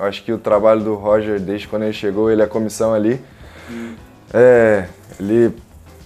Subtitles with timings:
[0.00, 3.20] Eu acho que o trabalho do Roger, desde quando ele chegou, ele é comissão ali,
[4.32, 4.86] é,
[5.20, 5.54] ele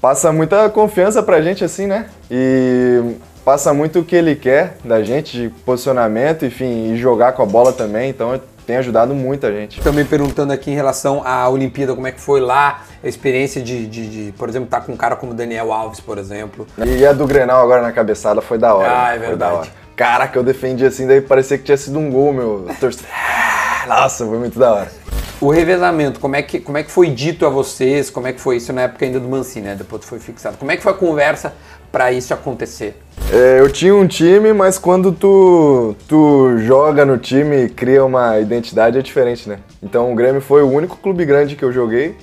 [0.00, 2.06] passa muita confiança pra gente, assim, né?
[2.28, 7.44] E passa muito o que ele quer da gente, de posicionamento, enfim, e jogar com
[7.44, 9.80] a bola também, então tem ajudado muito a gente.
[9.80, 13.86] Também perguntando aqui em relação à Olimpíada, como é que foi lá, a experiência de,
[13.86, 16.66] de, de por exemplo, estar tá com um cara como Daniel Alves, por exemplo.
[16.84, 18.90] E a do Grenal agora na cabeçada foi da hora.
[18.90, 19.52] Ah, é foi verdade.
[19.52, 19.68] da hora.
[19.94, 22.66] Caraca, eu defendi assim, daí parecia que tinha sido um gol, meu.
[23.86, 24.92] Nossa, foi muito da hora.
[25.40, 28.08] O revezamento, como é, que, como é que foi dito a vocês?
[28.08, 29.74] Como é que foi isso na época ainda do Mancini, né?
[29.74, 30.56] Depois foi fixado.
[30.56, 31.52] Como é que foi a conversa
[31.92, 32.96] para isso acontecer?
[33.30, 38.38] É, eu tinha um time, mas quando tu, tu joga no time e cria uma
[38.38, 39.58] identidade é diferente, né?
[39.82, 42.16] Então o Grêmio foi o único clube grande que eu joguei.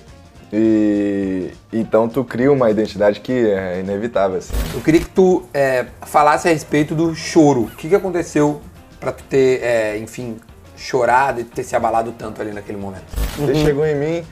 [0.53, 4.37] E então tu cria uma identidade que é inevitável.
[4.37, 4.53] Assim.
[4.73, 7.61] Eu queria que tu é, falasse a respeito do choro.
[7.63, 8.61] O que, que aconteceu
[8.99, 10.37] para tu ter, é, enfim,
[10.81, 13.05] chorado e ter se abalado tanto ali naquele momento?
[13.37, 13.65] Ele uhum.
[13.65, 14.25] chegou em mim,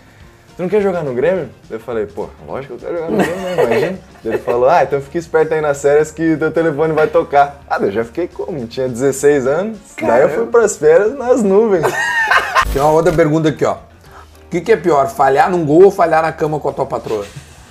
[0.57, 1.49] tu não quer jogar no Grêmio?
[1.69, 3.63] Eu falei, pô, lógico que eu quero jogar no Grêmio, né?
[3.63, 3.99] Imagina.
[4.25, 7.61] Ele falou, ah, então fique esperto aí nas férias que teu telefone vai tocar.
[7.69, 8.65] Ah, eu já fiquei como?
[8.67, 10.17] Tinha 16 anos, Caramba.
[10.17, 11.85] daí eu fui pras férias nas nuvens.
[12.73, 13.75] Tem uma outra pergunta aqui, ó.
[13.75, 16.85] O que, que é pior, falhar num gol ou falhar na cama com a tua
[16.85, 17.25] patroa?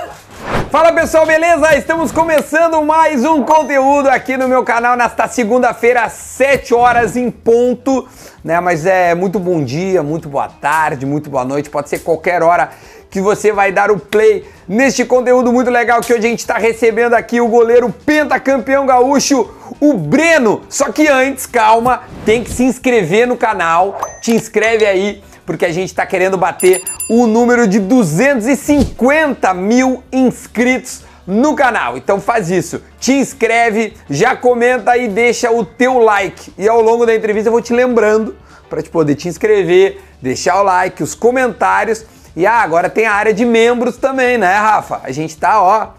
[0.71, 1.75] Fala pessoal, beleza?
[1.75, 7.29] Estamos começando mais um conteúdo aqui no meu canal nesta segunda-feira, às 7 horas em
[7.29, 8.07] ponto,
[8.41, 8.57] né?
[8.61, 12.69] Mas é muito bom dia, muito boa tarde, muito boa noite, pode ser qualquer hora
[13.09, 16.57] que você vai dar o play neste conteúdo muito legal que hoje a gente está
[16.57, 20.61] recebendo aqui o goleiro pentacampeão gaúcho, o Breno.
[20.69, 25.71] Só que antes, calma, tem que se inscrever no canal, te inscreve aí, porque a
[25.71, 31.97] gente está querendo bater o número de 250 mil inscritos no canal.
[31.97, 36.53] Então faz isso, te inscreve, já comenta e deixa o teu like.
[36.57, 38.35] E ao longo da entrevista eu vou te lembrando
[38.69, 43.13] para te poder te inscrever, deixar o like, os comentários e ah, agora tem a
[43.13, 45.01] área de membros também, né, Rafa?
[45.03, 45.89] A gente tá, ó.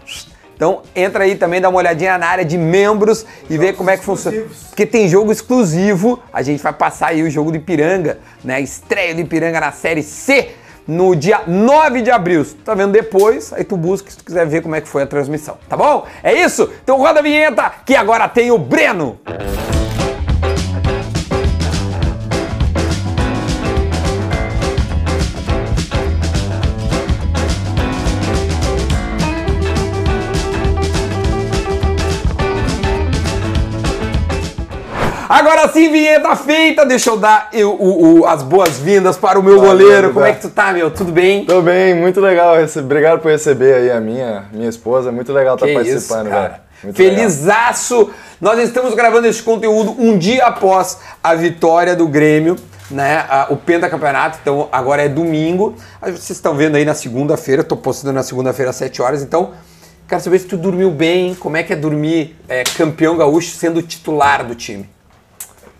[0.55, 3.97] Então entra aí também, dá uma olhadinha na área de membros e vê como é
[3.97, 4.43] que funciona.
[4.69, 6.21] Porque tem jogo exclusivo.
[6.31, 8.61] A gente vai passar aí o jogo do Ipiranga, né?
[8.61, 10.51] Estreia do Ipiranga na série C
[10.87, 12.43] no dia 9 de abril.
[12.45, 15.03] Tu tá vendo depois, aí tu busca se tu quiser ver como é que foi
[15.03, 16.05] a transmissão, tá bom?
[16.21, 16.69] É isso?
[16.83, 19.19] Então roda a vinheta que agora tem o Breno.
[35.33, 36.85] Agora sim, vinheta feita.
[36.85, 40.13] Deixa eu dar eu, o, o, as boas-vindas para o meu goleiro.
[40.13, 40.91] Como é que tu tá, meu?
[40.91, 41.43] Tudo bem?
[41.43, 42.53] Tô bem, muito legal.
[42.77, 45.11] Obrigado por receber aí a minha, minha esposa.
[45.11, 46.93] Muito legal estar tá participando, isso, velho.
[46.93, 48.11] Felizaço!
[48.39, 52.55] Nós estamos gravando esse conteúdo um dia após a vitória do Grêmio,
[52.91, 53.25] né?
[53.49, 55.75] O pentacampeonato, então agora é domingo.
[55.99, 59.53] Vocês estão vendo aí na segunda-feira, estou postando na segunda-feira às 7 horas, então
[60.07, 63.81] quero saber se tu dormiu bem, como é que é dormir é, campeão gaúcho sendo
[63.81, 64.87] titular do time.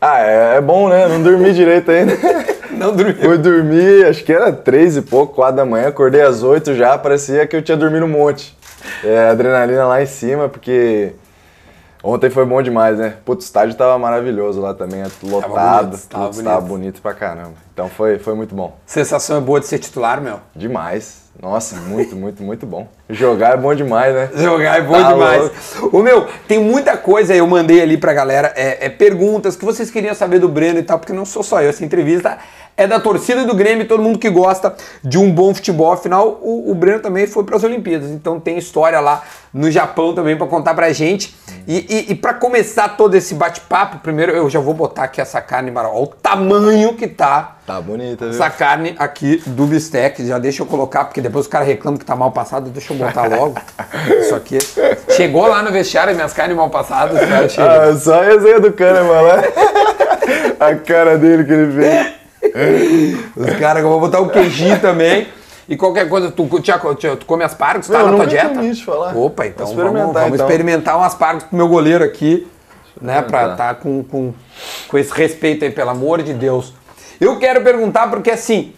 [0.06, 1.08] Ah, é, é bom, né?
[1.08, 2.12] Não dormi direito ainda.
[2.72, 3.14] Não dormi.
[3.14, 6.98] Fui dormir, acho que era três e pouco, quatro da manhã, acordei às oito já,
[6.98, 8.58] parecia que eu tinha dormido um monte.
[9.02, 11.14] É, adrenalina lá em cima, porque
[12.04, 13.16] ontem foi bom demais, né?
[13.24, 16.44] Putz, o estádio tava maravilhoso lá também, lotado, tava bonito, tava, bonito.
[16.44, 17.54] tava bonito pra caramba.
[17.74, 18.76] Então foi, foi muito bom.
[18.86, 20.42] Sensação é boa de ser titular, meu?
[20.54, 21.32] Demais.
[21.42, 22.90] Nossa, muito, muito, muito bom.
[23.14, 24.30] Jogar é bom demais, né?
[24.36, 25.52] Jogar é bom tá demais.
[25.92, 29.90] O meu, tem muita coisa eu mandei ali pra galera, é, é, perguntas que vocês
[29.90, 32.38] queriam saber do Breno e tal, porque não sou só eu, essa entrevista
[32.76, 35.92] é da torcida do Grêmio, todo mundo que gosta de um bom futebol.
[35.92, 39.24] Afinal, o, o Breno também foi para as Olimpíadas, então tem história lá
[39.54, 41.36] no Japão também para contar pra gente.
[41.68, 45.40] E, e, e para começar todo esse bate-papo, primeiro eu já vou botar aqui essa
[45.40, 47.58] carne maral, olha o tamanho que tá.
[47.66, 48.34] Tá bonita, viu?
[48.34, 52.06] Essa carne aqui do bistec, já deixa eu colocar, porque depois os caras reclamam que
[52.06, 53.56] tá mal passado, deixa eu botar logo.
[54.20, 54.58] Isso aqui.
[55.10, 57.90] Chegou lá no vestiário, minhas carnes mal passadas, cara chega.
[57.90, 59.44] Ah, só a resenha do Kahneman lá.
[60.60, 62.24] a cara dele que ele fez.
[63.36, 65.28] Os caras, eu vou botar o queijinho também.
[65.68, 67.88] E qualquer coisa, tu, tu, tu come aspargos?
[67.88, 68.62] Tá na tua dieta?
[68.64, 69.16] Isso falar.
[69.16, 70.46] Opa, então vamos experimentar, vamos, então.
[70.46, 72.48] experimentar um aspargos pro meu goleiro aqui,
[73.02, 73.22] né?
[73.22, 74.34] Pra estar tá com, com,
[74.88, 76.74] com esse respeito aí, pelo amor de Deus.
[77.20, 78.74] Eu quero perguntar porque assim,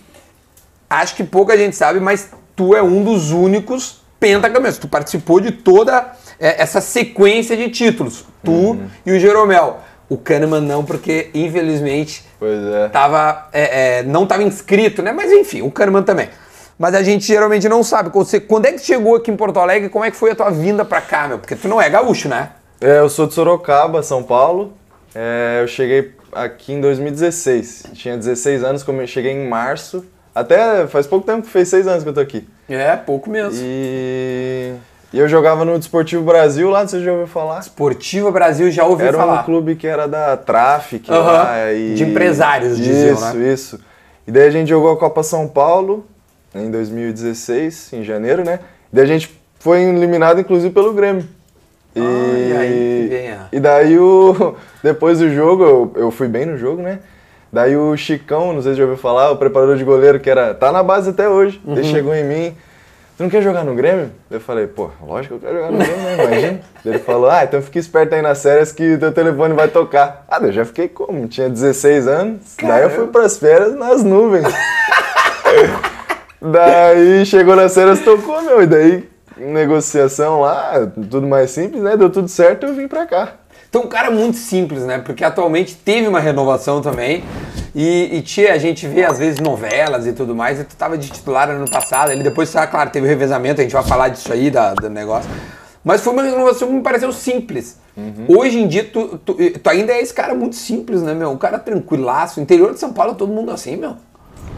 [0.88, 4.80] acho que pouca gente sabe, mas tu é um dos únicos pentacampeões.
[4.80, 8.26] Tu participou de toda é, essa sequência de títulos.
[8.44, 8.88] Tu uhum.
[9.06, 9.80] e o Jeromel.
[10.10, 12.90] O Kahneman não, porque infelizmente é.
[12.90, 15.12] Tava, é, é, não estava inscrito, né?
[15.12, 16.30] Mas enfim, o Kahneman também.
[16.78, 18.12] Mas a gente geralmente não sabe.
[18.48, 19.90] Quando é que chegou aqui em Porto Alegre?
[19.90, 21.40] Como é que foi a tua vinda para cá, meu?
[21.40, 22.50] Porque tu não é gaúcho, né?
[22.82, 24.74] É, eu sou de Sorocaba, São Paulo.
[25.14, 27.86] É, eu cheguei aqui em 2016.
[27.94, 30.06] Tinha 16 anos, como eu cheguei em março.
[30.36, 32.46] Até faz pouco tempo que fez 6 anos que eu tô aqui.
[32.68, 33.58] É, pouco mesmo.
[33.64, 34.74] E,
[35.14, 37.60] e eu jogava no Desportivo Brasil lá, você já ouviu falar?
[37.60, 39.42] Esportiva Brasil já ouviu Era falar.
[39.42, 41.72] um clube que era da Traffic Aham, lá.
[41.74, 41.94] E...
[41.94, 43.30] de empresários, isso, diziam, né?
[43.30, 43.80] Isso, isso.
[44.28, 46.06] E daí a gente jogou a Copa São Paulo
[46.54, 48.60] em 2016, em janeiro, né?
[48.92, 51.26] E daí a gente foi eliminado, inclusive, pelo Grêmio.
[51.96, 54.56] E, Ah, e aí e daí o.
[54.84, 57.00] Depois do jogo, eu, eu fui bem no jogo, né?
[57.56, 60.54] Daí o Chicão, não sei se já ouviu falar, o preparador de goleiro, que era.
[60.54, 61.62] tá na base até hoje.
[61.64, 61.78] Uhum.
[61.78, 62.58] Ele chegou em mim.
[63.16, 64.12] Tu não quer jogar no Grêmio?
[64.30, 66.14] Eu falei, pô, lógico que eu quero jogar no Grêmio, né?
[66.16, 66.60] Imagina.
[66.86, 70.26] Ele falou, ah, então fica esperto aí nas férias que teu telefone vai tocar.
[70.28, 71.26] Ah, eu já fiquei como?
[71.30, 72.58] Tinha 16 anos.
[72.62, 74.54] Daí eu fui pras férias nas nuvens.
[76.42, 78.64] daí chegou nas férias, tocou, meu.
[78.64, 81.96] E daí, negociação lá, tudo mais simples, né?
[81.96, 83.30] Deu tudo certo, eu vim pra cá.
[83.70, 85.00] Então, um cara muito simples, né?
[85.00, 87.24] Porque atualmente teve uma renovação também.
[87.74, 90.98] E, e tia, a gente vê às vezes novelas e tudo mais, e tu tava
[90.98, 94.08] de titular ano passado, ele depois, tá, claro, teve o revezamento, a gente vai falar
[94.08, 95.30] disso aí, da, do negócio.
[95.84, 97.78] Mas foi uma renovação que me pareceu simples.
[98.28, 101.30] Hoje em dia, tu, tu, tu ainda é esse cara muito simples, né, meu?
[101.30, 102.42] Um cara tranquilaço.
[102.42, 103.96] Interior de São Paulo, todo mundo assim, meu.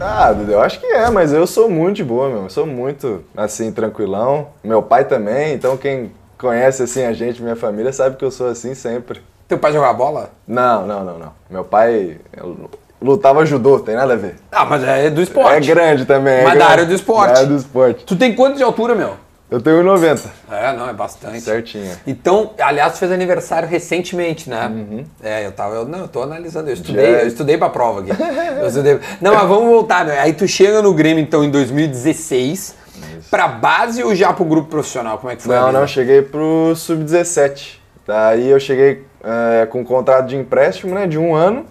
[0.00, 2.44] Ah, eu acho que é, mas eu sou muito de boa, meu.
[2.44, 4.48] Eu sou muito, assim, tranquilão.
[4.64, 8.48] Meu pai também, então quem conhece, assim, a gente, minha família, sabe que eu sou
[8.48, 9.20] assim sempre.
[9.46, 10.30] Teu pai jogava bola?
[10.46, 11.32] Não, não, não, não.
[11.50, 12.18] Meu pai
[13.00, 14.36] lutava judô, tem nada a ver.
[14.52, 15.70] Ah, mas é do esporte.
[15.70, 16.34] É grande também.
[16.40, 16.72] é Mas da grande.
[16.72, 17.32] área do esporte.
[17.32, 18.04] Da área do esporte.
[18.04, 19.14] Tu tem quanto de altura, meu?
[19.50, 20.26] Eu tenho 1,90.
[20.52, 21.40] É, não, é bastante.
[21.40, 21.90] Certinho.
[22.06, 24.70] Então, aliás, tu fez aniversário recentemente, né?
[25.22, 25.74] É, eu tava.
[25.76, 26.68] Eu, não, eu tô analisando.
[26.68, 28.10] Eu estudei, Já- eu estudei pra prova aqui.
[28.60, 30.18] Eu estudei- Não, mas vamos voltar, né?
[30.20, 32.74] Aí tu chega no Grêmio, então, em 2016,
[33.30, 35.18] pra base ou já pro grupo profissional?
[35.18, 35.54] Como é que foi?
[35.54, 37.78] Não, não, cheguei pro Sub-17.
[38.06, 41.66] Daí eu cheguei é, com um contrato de empréstimo, né, de um ano,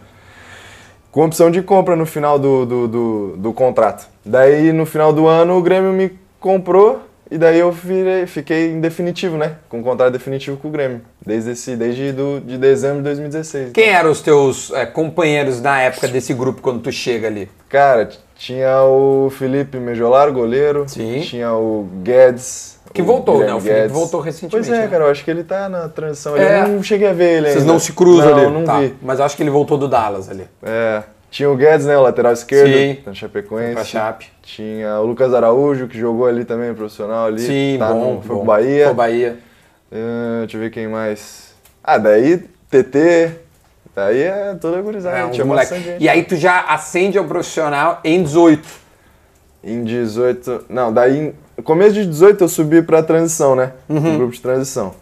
[1.11, 4.07] com opção de compra no final do, do, do, do contrato.
[4.23, 8.79] Daí no final do ano o Grêmio me comprou e daí eu virei, fiquei em
[8.79, 12.97] definitivo, né, com um contrato definitivo com o Grêmio, desde, esse, desde do, de dezembro
[12.97, 13.71] de 2016.
[13.73, 17.49] Quem eram os teus é, companheiros na época desse grupo quando tu chega ali?
[17.67, 21.21] Cara, tinha o Felipe Mejolar, goleiro, Sim.
[21.21, 22.77] tinha o Guedes.
[22.93, 23.57] Que voltou, Guilherme né?
[23.57, 23.91] O Felipe Guedes.
[23.95, 24.87] voltou recentemente, Pois é, né?
[24.87, 26.43] cara, eu acho que ele tá na transição ali.
[26.43, 26.63] É.
[26.63, 27.73] Eu não cheguei a ver ele Vocês ainda.
[27.73, 28.53] não se cruzam não, ali?
[28.53, 28.95] Não, Tá, vi.
[29.01, 30.47] Mas acho que ele voltou do Dallas ali.
[30.63, 32.97] É, tinha o Guedes, né, o lateral esquerdo, Sim.
[33.05, 33.73] da Chapecoense.
[33.73, 34.27] Pra Chape.
[34.41, 37.41] Tinha o Lucas Araújo, que jogou ali também, profissional ali.
[37.41, 38.15] Sim, tá bom.
[38.15, 38.35] no- foi bom.
[38.37, 38.77] pro Bahia.
[38.85, 39.37] Foi pro Bahia.
[39.91, 41.53] É, deixa eu ver quem mais.
[41.83, 42.37] Ah, daí
[42.69, 43.31] TT.
[43.97, 45.17] Daí é toda gurizada.
[45.17, 45.43] É, moleque.
[45.43, 46.03] bastante gente.
[46.03, 48.69] E aí tu já acende ao profissional em 18.
[49.63, 50.65] Em 18.
[50.69, 51.33] Não, daí.
[51.57, 53.71] No começo de 18 eu subi pra transição, né?
[53.89, 53.99] Uhum.
[53.99, 54.93] No grupo de transição.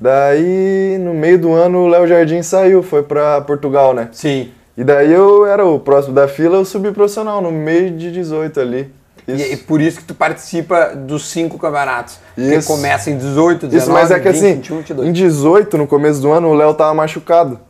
[0.00, 4.08] Daí, no meio do ano, o Léo Jardim saiu, foi pra Portugal, né?
[4.12, 4.50] Sim.
[4.78, 8.60] E daí eu era o próximo da fila, eu subi profissional, no meio de 18
[8.60, 8.90] ali.
[9.26, 9.44] Isso.
[9.44, 12.18] E, e por isso que tu participa dos cinco campeonatos.
[12.34, 12.66] Porque Isso.
[12.66, 15.08] começa em 18, 19, Isso, mas é que 20, assim, 21, 22.
[15.08, 17.67] em 18, no começo do ano, o Léo tava machucado.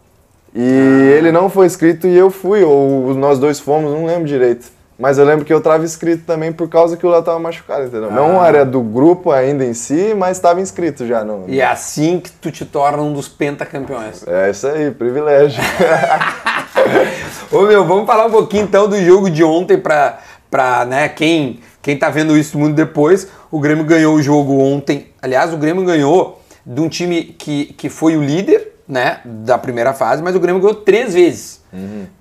[0.55, 4.67] E ele não foi inscrito e eu fui, ou nós dois fomos, não lembro direito.
[4.99, 7.85] Mas eu lembro que eu tava inscrito também por causa que o Léo tava machucado,
[7.85, 8.11] entendeu?
[8.11, 8.49] Não Ah.
[8.49, 11.23] era do grupo ainda em si, mas estava inscrito já.
[11.23, 11.45] No...
[11.47, 14.27] E é assim que tu te torna um dos pentacampeões.
[14.27, 15.63] É isso aí, privilégio.
[17.53, 20.19] Ô meu, vamos falar um pouquinho então do jogo de ontem pra,
[20.51, 23.29] pra né, quem, quem tá vendo isso muito depois.
[23.51, 25.09] O Grêmio ganhou o jogo ontem.
[25.23, 29.93] Aliás, o Grêmio ganhou de um time que, que foi o líder, né, da primeira
[29.93, 31.61] fase, mas o Grêmio ganhou três vezes.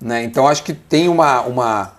[0.00, 0.24] Né?
[0.24, 1.92] Então acho que tem uma, uma,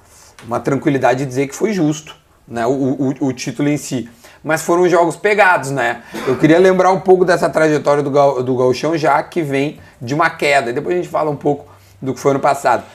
[0.45, 2.15] uma tranquilidade de dizer que foi justo,
[2.47, 4.09] né, o, o, o título em si.
[4.41, 6.01] Mas foram jogos pegados, né?
[6.25, 10.13] Eu queria lembrar um pouco dessa trajetória do, Gal, do Gauchão, já que vem de
[10.13, 10.71] uma queda.
[10.71, 11.69] Depois a gente fala um pouco
[12.01, 12.85] do que foi ano passado.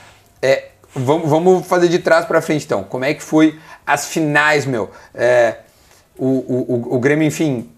[0.41, 2.83] É, vamos, vamos fazer de trás para frente então.
[2.83, 4.89] Como é que foi as finais, meu?
[5.13, 5.57] É,
[6.17, 7.69] o, o, o, o Grêmio, enfim,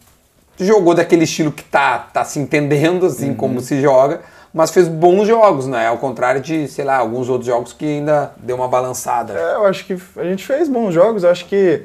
[0.65, 4.21] jogou daquele estilo que tá, tá se entendendo, assim como se joga,
[4.53, 5.87] mas fez bons jogos, né?
[5.87, 9.33] Ao contrário de, sei lá, alguns outros jogos que ainda deu uma balançada.
[9.33, 11.23] É, eu acho que a gente fez bons jogos.
[11.23, 11.83] Eu acho que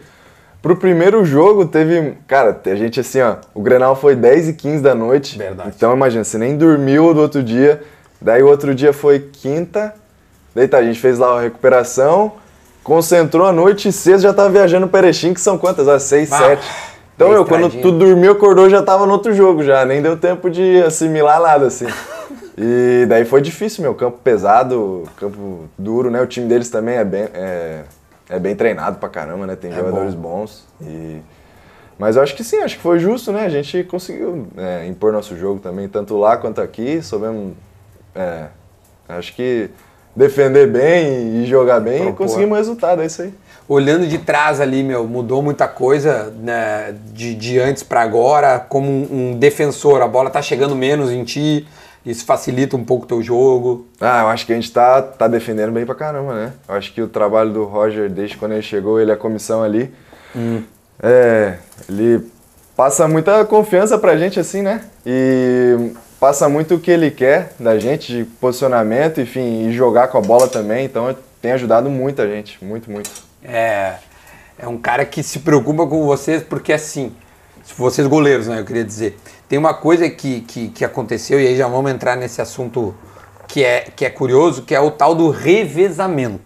[0.62, 2.14] pro primeiro jogo teve.
[2.26, 3.36] Cara, a gente assim, ó.
[3.54, 5.36] O Grenal foi 10 e 15 da noite.
[5.36, 5.72] Verdade.
[5.76, 7.82] Então imagina, você nem dormiu do outro dia.
[8.20, 9.92] Daí o outro dia foi quinta.
[10.54, 12.32] Daí tá, a gente fez lá a recuperação.
[12.84, 15.86] Concentrou a noite e sexta já tava viajando para Erechim, que são quantas?
[15.88, 16.62] Às 6, Ah, 7.
[17.22, 19.84] Então, bem eu, quando tu dormiu, acordou, já tava no outro jogo já.
[19.84, 21.86] Nem deu tempo de assimilar nada, assim.
[22.54, 23.94] E daí foi difícil, meu.
[23.94, 26.20] Campo pesado, campo duro, né?
[26.20, 27.84] O time deles também é bem, é,
[28.28, 29.56] é bem treinado pra caramba, né?
[29.56, 30.68] Tem É jogadores bons.
[30.78, 31.22] E...
[31.98, 33.46] Mas eu acho que sim, acho que foi justo, né?
[33.46, 37.00] A gente conseguiu é, impor nosso jogo também, tanto lá quanto aqui.
[37.02, 37.54] Soubemos.
[38.14, 38.48] é,
[39.08, 39.70] acho que
[40.14, 42.12] defender bem e jogar bem Propor.
[42.12, 43.32] e conseguimos resultado, é isso aí.
[43.72, 48.86] Olhando de trás ali, meu, mudou muita coisa né, de, de antes para agora, como
[48.86, 51.66] um, um defensor, a bola tá chegando menos em ti,
[52.04, 53.86] isso facilita um pouco o teu jogo?
[53.98, 56.52] Ah, eu acho que a gente tá, tá defendendo bem pra caramba, né?
[56.68, 59.62] Eu acho que o trabalho do Roger, desde quando ele chegou, ele é a comissão
[59.62, 59.90] ali,
[60.36, 60.62] hum.
[61.02, 61.56] é,
[61.88, 62.30] ele
[62.76, 64.82] passa muita confiança pra gente, assim, né?
[65.06, 70.18] E passa muito o que ele quer da gente, de posicionamento, enfim, e jogar com
[70.18, 73.31] a bola também, então tem ajudado muito a gente, muito, muito.
[73.42, 73.94] É,
[74.58, 77.14] é um cara que se preocupa com vocês, porque assim,
[77.76, 79.18] vocês goleiros, né, eu queria dizer,
[79.48, 82.94] tem uma coisa que, que, que, aconteceu, e aí já vamos entrar nesse assunto
[83.48, 86.40] que é, que é curioso, que é o tal do revezamento.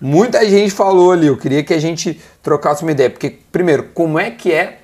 [0.00, 4.18] Muita gente falou ali, eu queria que a gente trocasse uma ideia, porque, primeiro, como
[4.18, 4.78] é que é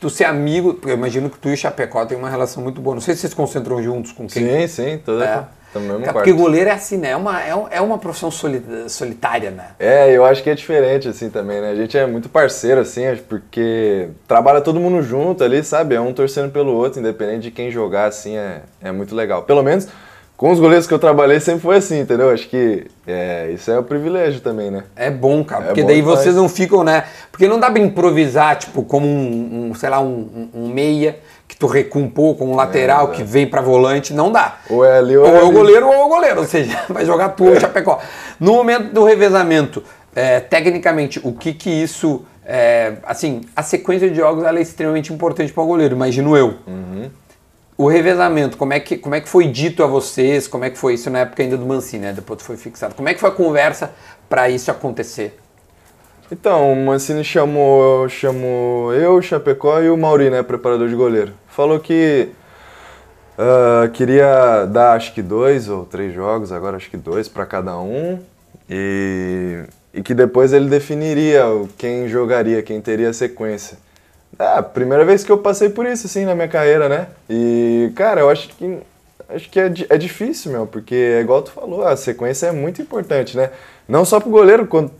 [0.00, 2.80] tu ser amigo, porque eu imagino que tu e o Chapecó tem uma relação muito
[2.80, 4.66] boa, não sei se vocês se concentram juntos com quem?
[4.66, 5.57] Sim, sim, toda é.
[5.72, 7.10] Também é porque goleiro é assim, né?
[7.10, 9.66] É uma, é, é uma profissão solitária, né?
[9.78, 11.70] É, eu acho que é diferente, assim, também, né?
[11.70, 15.94] A gente é muito parceiro, assim, porque trabalha todo mundo junto ali, sabe?
[15.94, 19.42] É um torcendo pelo outro, independente de quem jogar, assim, é, é muito legal.
[19.42, 19.88] Pelo menos
[20.38, 22.30] com os goleiros que eu trabalhei sempre foi assim, entendeu?
[22.30, 24.84] Acho que é, isso é o um privilégio também, né?
[24.94, 26.20] É bom, cara, é porque daí demais.
[26.20, 27.06] vocês não ficam, né?
[27.32, 31.18] Porque não dá pra improvisar, tipo, como um, um sei lá, um, um, meia
[31.48, 34.58] que tu recua um pouco, um lateral é, que vem pra volante, não dá.
[34.68, 36.84] Ou é ali ou, ou é, é o goleiro ou é o goleiro, ou seja,
[36.90, 37.98] vai jogar tu ou Chapecó.
[38.38, 39.82] No momento do revezamento,
[40.14, 42.24] é, tecnicamente, o que que isso...
[42.44, 46.54] É, assim, a sequência de jogos ela é extremamente importante para o goleiro, imagino eu.
[46.66, 47.10] Uhum.
[47.76, 50.48] O revezamento, como é, que, como é que foi dito a vocês?
[50.48, 52.12] Como é que foi isso na época ainda do Mancini, né?
[52.12, 52.94] Depois foi fixado.
[52.94, 53.92] Como é que foi a conversa
[54.28, 55.38] para isso acontecer?
[56.30, 60.42] Então, o Mancini chamou, chamou eu, o Chapecó e o Mauri, né?
[60.42, 61.32] Preparador de goleiro.
[61.48, 62.28] Falou que
[63.38, 67.78] uh, queria dar acho que dois ou três jogos, agora acho que dois para cada
[67.78, 68.20] um.
[68.68, 71.44] E, e que depois ele definiria
[71.78, 73.78] quem jogaria, quem teria sequência.
[74.38, 77.08] É a primeira vez que eu passei por isso, assim, na minha carreira, né?
[77.30, 78.78] E, cara, eu acho que
[79.30, 82.80] acho que é, é difícil, meu, porque é igual tu falou, a sequência é muito
[82.80, 83.50] importante, né?
[83.86, 84.90] Não só pro goleiro, quando,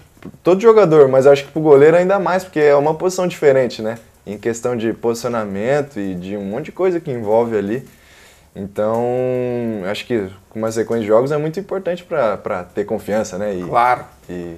[0.43, 3.99] todo jogador, mas acho que pro goleiro ainda mais, porque é uma posição diferente, né?
[4.27, 7.87] Em questão de posicionamento e de um monte de coisa que envolve ali.
[8.55, 9.05] Então,
[9.91, 13.55] acho que uma sequência de jogos é muito importante para ter confiança, né?
[13.55, 14.05] E, claro.
[14.29, 14.57] E,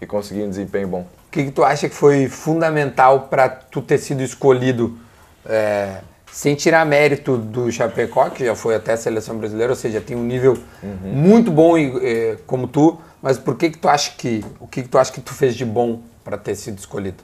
[0.00, 3.98] e conseguir um desempenho bom que, que tu acha que foi fundamental para tu ter
[3.98, 4.96] sido escolhido,
[5.46, 5.96] é,
[6.30, 10.16] sem tirar mérito do Chapecó, que já foi até a seleção brasileira, ou seja, tem
[10.16, 11.10] um nível uhum.
[11.10, 14.88] muito bom é, como tu, mas por que que tu acha que, o que que
[14.88, 17.22] tu acha que tu fez de bom para ter sido escolhido?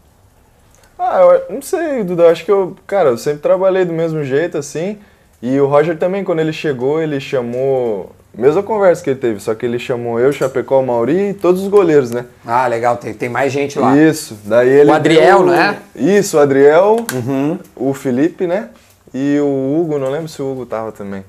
[0.99, 4.57] Ah, eu não sei, Duda, acho que eu, cara, eu sempre trabalhei do mesmo jeito,
[4.57, 4.99] assim,
[5.43, 9.53] e o Roger também, quando ele chegou, ele chamou Mesma conversa que ele teve, só
[9.53, 12.25] que ele chamou eu, Chapecó, Mauri e todos os goleiros, né?
[12.47, 13.97] Ah, legal, tem, tem mais gente lá.
[13.97, 14.91] Isso, daí ele.
[14.91, 15.47] O Adriel, deu...
[15.47, 15.79] né?
[15.97, 17.59] Isso, o Adriel, uhum.
[17.75, 18.69] o Felipe, né?
[19.13, 21.25] E o Hugo, não lembro se o Hugo tava também.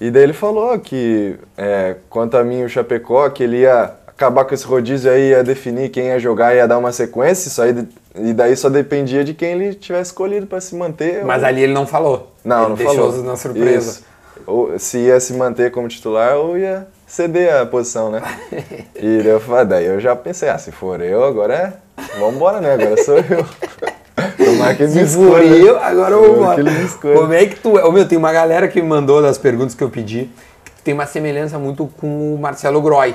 [0.00, 4.44] E daí ele falou que, é, quanto a mim, o Chapecó, que ele ia acabar
[4.44, 7.74] com esse rodízio aí, ia definir quem ia jogar, ia dar uma sequência, isso aí,
[8.14, 11.24] e daí só dependia de quem ele tivesse escolhido para se manter.
[11.24, 11.48] Mas ou...
[11.48, 12.32] ali ele não falou.
[12.44, 13.24] Não, ele não deixou falou.
[13.24, 13.90] na surpresa.
[13.90, 14.08] Isso
[14.48, 18.22] ou se ia se manter como titular ou ia ceder a posição, né?
[18.96, 22.18] E daí eu, falei, daí eu já pensei, ah, se for eu, agora é.
[22.18, 22.72] Vambora, né?
[22.72, 23.46] Agora sou eu.
[24.36, 26.54] Tomar que me for eu, agora eu vou.
[27.00, 27.84] Como é que tu é?
[27.84, 30.30] Ô, meu, tem uma galera que me mandou das perguntas que eu pedi,
[30.76, 33.14] que tem uma semelhança muito com o Marcelo Groy.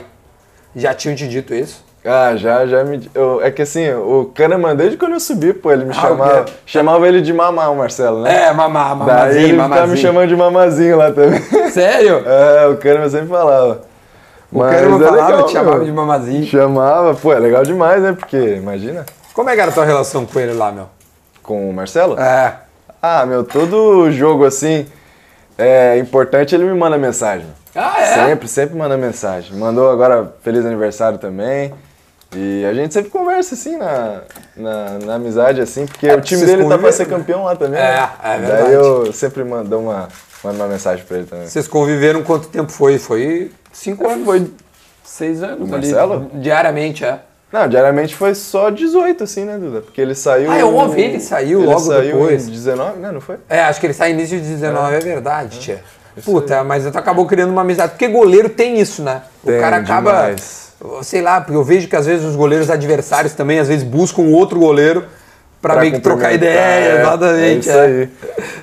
[0.76, 1.84] Já tinham te dito isso?
[2.06, 3.10] Ah, já, já me.
[3.16, 6.46] Eu, é que assim, o Kahneman, desde quando eu subi, pô, ele me ah, chamava.
[6.66, 8.48] Chamava ele de mamá, o Marcelo, né?
[8.48, 9.88] É, mamá, mamazinho, Daí ele mamazinho.
[9.88, 11.40] me chamando de mamazinho lá também.
[11.72, 12.22] Sério?
[12.26, 13.82] É, o Kahneman sempre falava.
[14.52, 15.86] O Mas Kahneman é falava, legal, te chamava meu.
[15.86, 16.46] de mamazinho.
[16.46, 18.14] Chamava, pô, é legal demais, né?
[18.20, 19.06] Porque, imagina.
[19.34, 20.88] Como é que era a tua relação com ele lá, meu?
[21.42, 22.20] Com o Marcelo?
[22.20, 22.60] É.
[23.02, 24.86] Ah, meu, todo jogo assim,
[25.58, 27.48] é importante, ele me manda mensagem.
[27.76, 28.28] Ah, é?
[28.28, 29.58] Sempre, sempre manda mensagem.
[29.58, 31.74] Mandou agora feliz aniversário também.
[32.36, 34.22] E a gente sempre conversa assim na,
[34.56, 37.80] na, na amizade, assim, porque é, o time dele tá pra ser campeão lá também.
[37.80, 38.10] É, né?
[38.24, 38.64] é verdade.
[38.64, 40.08] Daí eu sempre mando uma,
[40.44, 41.48] mando uma mensagem pra ele também.
[41.48, 42.98] Vocês conviveram quanto tempo foi?
[42.98, 44.26] Foi cinco anos?
[44.26, 44.52] Foi
[45.04, 45.68] seis anos.
[45.68, 46.14] O Marcelo?
[46.14, 47.20] Ali, diariamente, é.
[47.54, 49.82] Não, diariamente foi só 18, assim, né, Duda?
[49.82, 50.52] Porque ele saiu.
[50.52, 52.48] Ah, eu ouvi, ele saiu ele logo saiu depois.
[52.48, 53.12] Em 19, né?
[53.12, 53.38] Não foi?
[53.48, 55.62] É, acho que ele sai início de 19, é, é verdade, é.
[55.62, 55.84] tia.
[56.26, 57.92] Puta, mas tu acabou criando uma amizade.
[57.92, 59.22] Porque goleiro tem isso, né?
[59.46, 60.12] Tem, o cara acaba.
[60.12, 60.64] Demais
[61.02, 64.24] sei lá, porque eu vejo que às vezes os goleiros adversários também às vezes buscam
[64.24, 65.06] outro goleiro
[65.62, 67.70] para meio que trocar ideia, é, exatamente.
[67.70, 67.86] É isso é.
[67.86, 68.10] aí.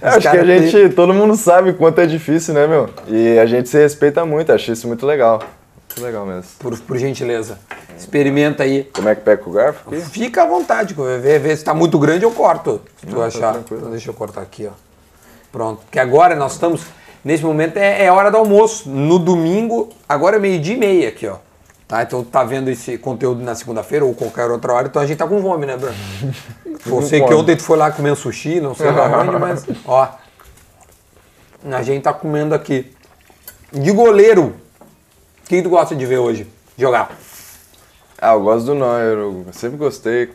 [0.02, 2.90] acho que a gente, todo mundo sabe quanto é difícil, né, meu?
[3.08, 5.42] E a gente se respeita muito, acho isso muito legal.
[5.94, 6.50] Que legal mesmo.
[6.58, 7.58] por, por gentileza.
[7.96, 8.84] Experimenta aí.
[8.92, 10.00] Como é que pega o garfo aqui?
[10.00, 12.80] Fica à vontade, ver, ver se tá muito grande eu corto.
[12.98, 13.52] Se tu Não, tá achar.
[13.52, 13.80] tranquilo.
[13.80, 14.72] Então deixa eu cortar aqui, ó.
[15.52, 15.82] Pronto.
[15.82, 16.82] Porque agora nós estamos.
[17.24, 18.88] Nesse momento é, é hora do almoço.
[18.88, 21.36] No domingo, agora é meio-dia e meia aqui, ó.
[21.86, 22.02] Tá?
[22.02, 25.26] Então tá vendo esse conteúdo na segunda-feira ou qualquer outra hora, então a gente tá
[25.26, 25.94] com fome, né, Bruno?
[26.86, 27.34] Você que fome.
[27.40, 29.66] ontem tu foi lá comer um sushi, não sei da onde, mas.
[29.84, 30.08] Ó.
[31.70, 32.92] A gente tá comendo aqui.
[33.72, 34.54] De goleiro.
[35.50, 36.46] Quem tu gosta de ver hoje?
[36.78, 37.10] Jogar.
[38.22, 40.30] Ah, eu gosto do Neuer, eu sempre gostei.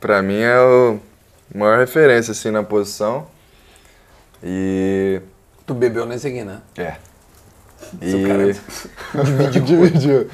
[0.00, 0.98] Pra mim é o
[1.54, 3.28] maior referência, assim, na posição.
[4.42, 5.20] E...
[5.64, 6.58] Tu bebeu nesse aqui, né?
[6.76, 6.96] É.
[8.02, 8.52] Seu cara
[9.52, 9.62] Dividiu.
[9.86, 10.30] Dividiu.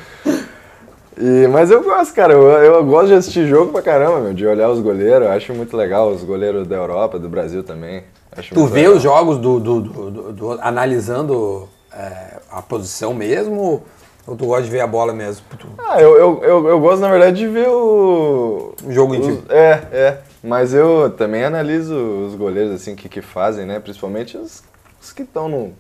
[1.19, 2.33] E, mas eu gosto, cara.
[2.33, 5.26] Eu, eu gosto de assistir jogo pra caramba, meu, de olhar os goleiros.
[5.26, 8.04] Eu acho muito legal os goleiros da Europa, do Brasil também.
[8.33, 8.95] Acho Tu vê legal.
[8.97, 13.85] os jogos do, do- do- do- do- analisando é, a posição mesmo?
[14.26, 15.45] Ou tu gosta de ver a bola mesmo?
[15.59, 18.75] Tu- Ah, eu, eu, eu, eu gosto, na verdade, de ver o.
[18.85, 19.43] O jogo em.
[19.50, 20.19] É, é.
[20.43, 23.78] Mas eu também analiso os goleiros, assim, que, que fazem, né?
[23.81, 24.62] Principalmente os,
[25.00, 25.73] os que estão no,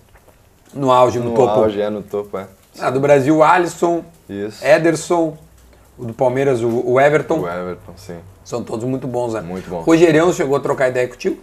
[0.74, 1.48] No auge, no, no topo.
[1.60, 2.46] auge, é, no topo, é.
[2.78, 4.64] Ah, do Brasil, Alisson, Isso.
[4.64, 5.36] Ederson,
[5.98, 7.40] o do Palmeiras, o, o Everton.
[7.40, 8.18] O Everton, sim.
[8.44, 9.40] São todos muito bons, né?
[9.40, 9.80] Muito bom.
[9.80, 11.40] Rogerião chegou a trocar ideia contigo?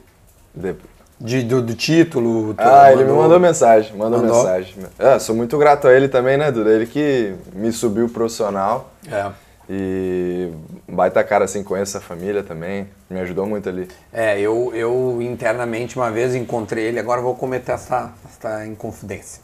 [0.54, 0.76] De-
[1.24, 2.54] De, do, do título?
[2.56, 4.38] tu Ah, ele me mandou mensagem, mandou, Mandou?
[4.38, 4.76] mensagem.
[4.98, 6.72] Ah, sou muito grato a ele também, né, Duda?
[6.72, 9.30] Ele que me subiu profissional É.
[9.70, 10.50] e
[10.88, 13.88] baita cara, assim, conheço a família também, me ajudou muito ali.
[14.12, 19.42] É, eu, eu internamente uma vez encontrei ele, agora vou cometer essa, essa inconfidência.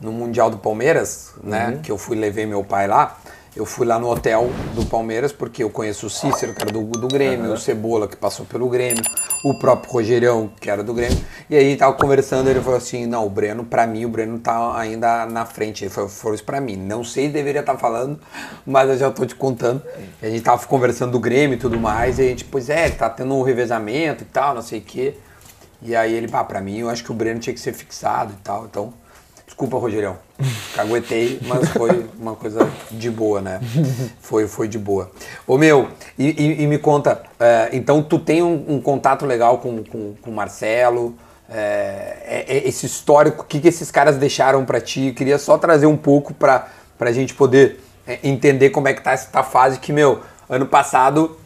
[0.00, 1.82] No Mundial do Palmeiras, né, Uhum.
[1.82, 3.18] que eu fui levei meu pai lá,
[3.56, 6.82] eu fui lá no hotel do Palmeiras, porque eu conheço o Cícero, que era do,
[6.84, 9.02] do Grêmio, o Cebola, que passou pelo Grêmio,
[9.44, 13.26] o próprio Rogerão, que era do Grêmio, e aí tava conversando, ele falou assim, não,
[13.26, 16.60] o Breno, pra mim, o Breno tá ainda na frente, ele falou, falou isso pra
[16.60, 18.20] mim, não sei se deveria estar falando,
[18.64, 19.82] mas eu já tô te contando,
[20.22, 22.90] E a gente tava conversando do Grêmio e tudo mais, e a gente, pois é,
[22.90, 25.14] tá tendo um revezamento e tal, não sei o quê,
[25.82, 28.32] e aí ele, pá, pra mim, eu acho que o Breno tinha que ser fixado
[28.32, 28.92] e tal, então...
[29.58, 30.16] Desculpa, Rogerão.
[30.76, 33.58] Caguetei, mas foi uma coisa de boa, né?
[34.20, 35.10] Foi, foi de boa.
[35.48, 39.58] Ô meu, e, e- e me conta, é, então tu tem um, um contato legal
[39.58, 41.16] com, com, com Marcelo,
[41.50, 45.12] é, é- é esse histórico, o que, que esses caras deixaram pra ti?
[45.16, 49.10] Queria só trazer um pouco pra, pra gente poder é, entender como é que tá
[49.10, 51.36] essa fase que, meu, ano passado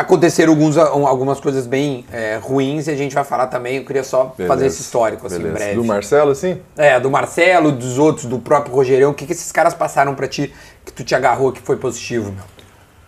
[0.00, 4.02] aconteceram alguns, algumas coisas bem é, ruins e a gente vai falar também, eu queria
[4.04, 4.66] só fazer Beleza.
[4.66, 5.54] esse histórico, assim, Beleza.
[5.54, 5.74] breve.
[5.74, 6.60] Do Marcelo, assim?
[6.76, 10.26] É, do Marcelo, dos outros, do próprio Rogerão, o que, que esses caras passaram pra
[10.26, 10.52] ti
[10.84, 12.44] que tu te agarrou que foi positivo, meu?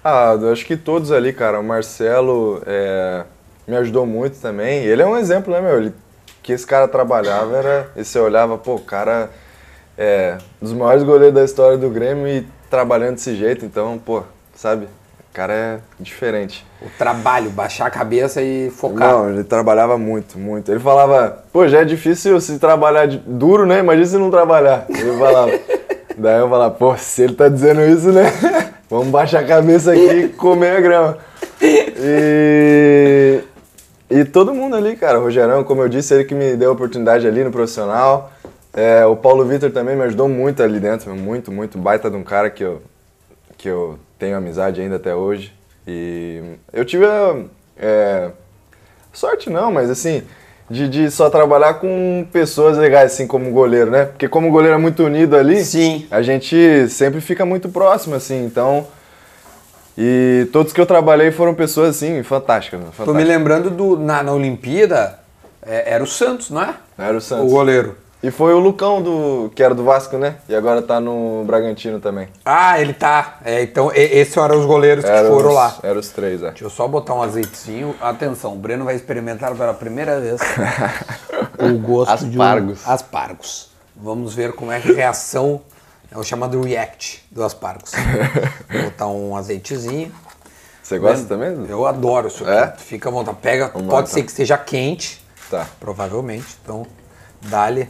[0.05, 1.61] Ah, eu acho que todos ali, cara.
[1.61, 3.25] O Marcelo é,
[3.67, 4.85] me ajudou muito também.
[4.85, 5.79] Ele é um exemplo, né, meu?
[5.79, 5.95] Ele,
[6.43, 7.91] que esse cara trabalhava era.
[7.95, 9.31] E você olhava, pô, o cara
[9.97, 14.23] é um dos maiores goleiros da história do Grêmio e trabalhando desse jeito, então, pô,
[14.55, 14.89] sabe?
[15.33, 16.63] O cara é diferente.
[16.83, 19.11] O trabalho, baixar a cabeça e focar.
[19.11, 20.71] Não, ele trabalhava muito, muito.
[20.71, 23.79] Ele falava, pô, já é difícil se trabalhar de- duro, né?
[23.79, 24.85] Imagina se não trabalhar.
[24.91, 25.51] Ele falava.
[26.19, 28.25] Daí eu falava, pô, se ele tá dizendo isso, né?
[28.91, 31.19] Vamos baixar a cabeça aqui e comer a grama.
[31.63, 33.41] E,
[34.11, 35.19] e todo mundo ali, cara.
[35.19, 38.31] O Rogerão, como eu disse, ele que me deu a oportunidade ali no profissional.
[38.75, 41.79] É, o Paulo Vitor também me ajudou muito ali dentro, muito, muito.
[41.79, 42.83] Baita de um cara que eu,
[43.57, 45.53] que eu tenho amizade ainda até hoje.
[45.85, 46.41] E
[46.73, 47.37] eu tive a,
[47.77, 48.31] é,
[49.13, 50.23] sorte não, mas assim,
[50.71, 54.05] de, de só trabalhar com pessoas legais, assim, como goleiro, né?
[54.05, 56.07] Porque como o goleiro é muito unido ali, Sim.
[56.09, 58.87] a gente sempre fica muito próximo, assim, então...
[59.99, 62.81] E todos que eu trabalhei foram pessoas, assim, fantásticas.
[62.81, 62.87] né?
[63.05, 65.19] Tô me lembrando do, na, na Olimpíada,
[65.61, 66.75] é, era o Santos, não é?
[66.97, 67.53] Era o O Santos.
[67.53, 67.97] goleiro.
[68.23, 70.37] E foi o Lucão, do, que era do Vasco, né?
[70.49, 72.29] E agora tá no Bragantino também.
[72.45, 73.39] Ah, ele tá.
[73.45, 75.77] É, então, e- esses eram os goleiros que Era foram os, lá.
[75.83, 76.51] Era os três, é.
[76.51, 77.97] Deixa eu só botar um azeitezinho.
[78.01, 80.41] Atenção, o Breno vai experimentar pela primeira vez
[81.59, 82.79] o gosto Aspargos.
[82.83, 83.71] de um aspargos.
[83.97, 85.61] Vamos ver como é que a reação
[86.11, 87.91] é o chamado react do aspargos.
[88.71, 90.13] Vou botar um azeitezinho.
[90.81, 91.55] Você gosta também?
[91.55, 91.67] Dudu?
[91.73, 92.53] Eu adoro isso aqui.
[92.53, 92.73] É?
[92.79, 93.39] Fica à vontade.
[93.43, 94.25] Pega, Vamos pode lá, ser então.
[94.27, 95.67] que esteja quente, Tá.
[95.81, 96.57] provavelmente.
[96.63, 96.87] Então,
[97.41, 97.89] dá-lhe.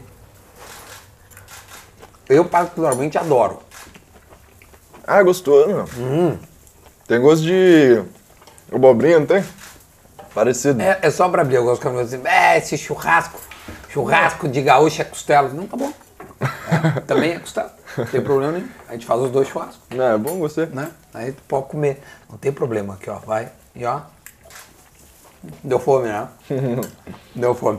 [2.32, 3.58] Eu particularmente adoro.
[5.06, 5.84] Ah, gostoso, meu.
[5.98, 6.38] Hum.
[7.06, 8.02] Tem gosto de
[8.72, 9.44] abobrinha, não tem?
[10.34, 10.80] Parecido.
[10.80, 11.56] É, é só pra abrir.
[11.56, 13.38] Eu gosto quando você é, esse churrasco,
[13.90, 15.50] churrasco de gaúcha é costela.
[15.50, 15.92] Não, tá bom.
[16.40, 17.76] É, também é costela.
[17.98, 18.68] Não tem problema nenhum.
[18.88, 20.64] A gente faz os dois churrascos, Não, é bom, gostei.
[20.66, 20.90] né?
[21.12, 22.00] Aí tu pode comer.
[22.30, 23.16] Não tem problema aqui, ó.
[23.18, 23.52] Vai.
[23.74, 24.00] E ó.
[25.62, 26.28] Deu fome, né?
[27.34, 27.78] Deu fome.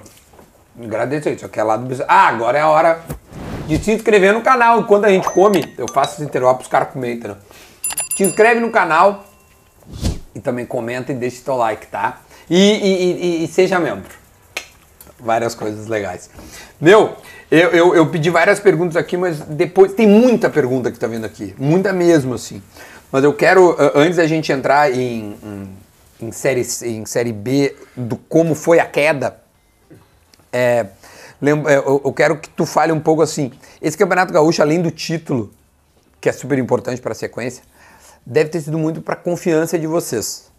[0.81, 1.45] Agradeço isso.
[1.45, 3.01] Aqui é lá do Ah, agora é a hora
[3.67, 4.79] de se inscrever no canal.
[4.79, 7.38] Enquanto a gente come, eu faço esse intervalo pros caras comerem, entendeu?
[8.15, 9.25] Te inscreve no canal
[10.33, 12.21] e também comenta e deixa teu like, tá?
[12.49, 14.12] E, e, e, e seja membro.
[15.19, 16.29] Várias coisas legais.
[16.81, 17.15] Meu,
[17.49, 21.25] eu, eu, eu, pedi várias perguntas aqui, mas depois tem muita pergunta que tá vindo
[21.25, 21.55] aqui.
[21.57, 22.62] Muita mesmo, assim.
[23.12, 25.69] Mas eu quero, antes da gente entrar em, em,
[26.27, 29.42] em série, em série B do como foi a queda,
[30.54, 30.86] é,
[31.46, 33.52] eu quero que tu fale um pouco assim.
[33.82, 35.52] Esse Campeonato Gaúcho, além do título,
[36.22, 37.63] que é super importante para a sequência,
[38.26, 40.50] deve ter sido muito para a confiança de vocês.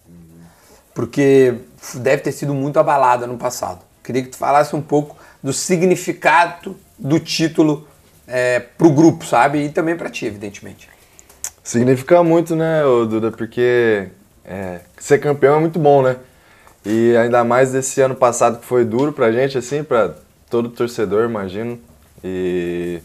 [0.93, 1.55] Porque
[1.95, 3.81] deve ter sido muito abalada no passado.
[4.03, 7.89] Queria que tu falasse um pouco do significado do título
[8.27, 9.65] é, para o grupo, sabe?
[9.65, 10.89] E também para ti, evidentemente.
[11.63, 13.31] Significa muito, né, Duda?
[13.31, 14.09] Porque
[14.45, 16.17] é, ser campeão é muito bom, né?
[16.85, 20.14] E ainda mais desse ano passado que foi duro pra gente, assim, pra
[20.51, 21.79] todo torcedor, imagino.
[22.23, 23.01] E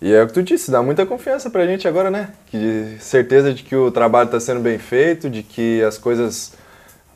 [0.00, 2.30] e é o que tu disse, dá muita confiança pra gente agora, né?
[2.46, 6.52] Que certeza de que o trabalho está sendo bem feito, de que as coisas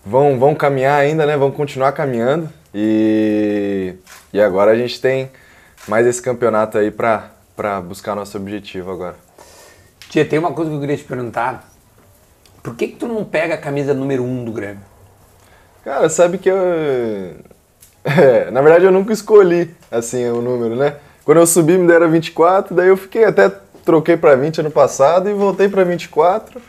[0.05, 1.37] vão, vão caminhar ainda, né?
[1.37, 2.51] Vão continuar caminhando.
[2.75, 3.95] E,
[4.33, 5.31] e agora a gente tem
[5.87, 9.15] mais esse campeonato aí pra, pra buscar nosso objetivo agora.
[10.09, 11.71] Tia, tem uma coisa que eu queria te perguntar.
[12.65, 14.92] Por que, que tu não pega a camisa número 1 um do Grêmio?
[15.85, 16.57] Cara, sabe que eu.
[18.05, 20.97] É, na verdade eu nunca escolhi assim o número, né?
[21.25, 23.49] Quando eu subi me deram 24, daí eu fiquei até
[23.85, 26.61] troquei para 20 ano passado e voltei para 24.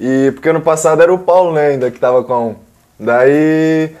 [0.00, 2.56] E porque ano passado era o Paulo, né, ainda que tava com a 1.
[2.98, 3.94] Daí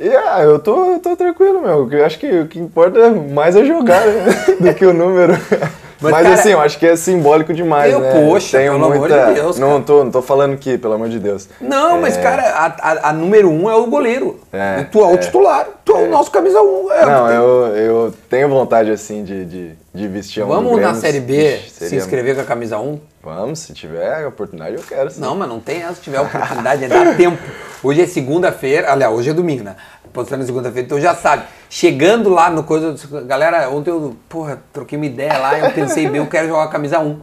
[0.00, 1.86] e ah, eu tô, tô tranquilo, meu.
[1.92, 4.24] Eu acho que o que importa mais é jogar né?
[4.58, 5.34] do que o número.
[6.00, 8.24] Mas, Mas cara, assim, eu acho que é simbólico demais, eu, né?
[8.24, 9.14] Poxa, Tenho pelo muita...
[9.14, 9.58] amor de Deus.
[9.58, 11.46] Não tô, não tô falando que, pelo amor de Deus.
[11.60, 12.00] Não, é...
[12.00, 14.40] mas cara, a, a, a, número um é o goleiro.
[14.50, 16.08] É, tu é o é, titular, tu é, o é.
[16.08, 16.90] nosso camisa um.
[16.90, 21.20] É, não, eu, eu tenho vontade, assim, de, de, de vestir um Vamos na Série
[21.20, 22.98] B se inscrever com a camisa 1?
[23.22, 25.10] Vamos, se tiver a oportunidade, eu quero.
[25.10, 25.20] Sim.
[25.20, 27.38] Não, mas não tem essa, se tiver a oportunidade, é dar tempo.
[27.82, 29.76] Hoje é segunda-feira, aliás, hoje é domingo, né?
[30.12, 31.44] Postando segunda-feira, então já sabe.
[31.68, 36.20] Chegando lá no coisa, galera, ontem eu, porra, troquei uma ideia lá, eu pensei bem,
[36.20, 37.20] eu quero jogar a camisa 1.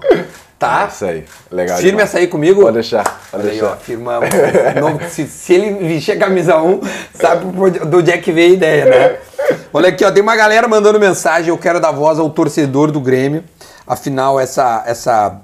[0.57, 0.83] Tá?
[0.83, 1.77] É isso aí, legal.
[1.77, 2.61] Firme essa aí comigo?
[2.61, 3.65] Pode deixar, pode deixar.
[3.65, 4.29] Aí, ó, firmamos.
[5.11, 6.81] se, se ele vestir a camisa 1,
[7.13, 9.19] sabe do onde é que veio a ideia, né?
[9.71, 12.99] Olha aqui, ó, tem uma galera mandando mensagem, eu quero dar voz ao torcedor do
[12.99, 13.43] Grêmio.
[13.85, 15.41] Afinal, essa, essa,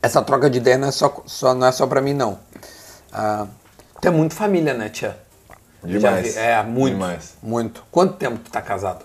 [0.00, 2.38] essa troca de ideia não é só, só, não é só pra mim, não.
[3.12, 3.46] Ah,
[4.00, 5.18] tu é muito família, né, tia?
[5.84, 6.36] Demais.
[6.36, 6.94] é, muito.
[6.94, 7.34] Demais.
[7.42, 7.82] Muito.
[7.90, 9.04] Quanto tempo tu tá casado?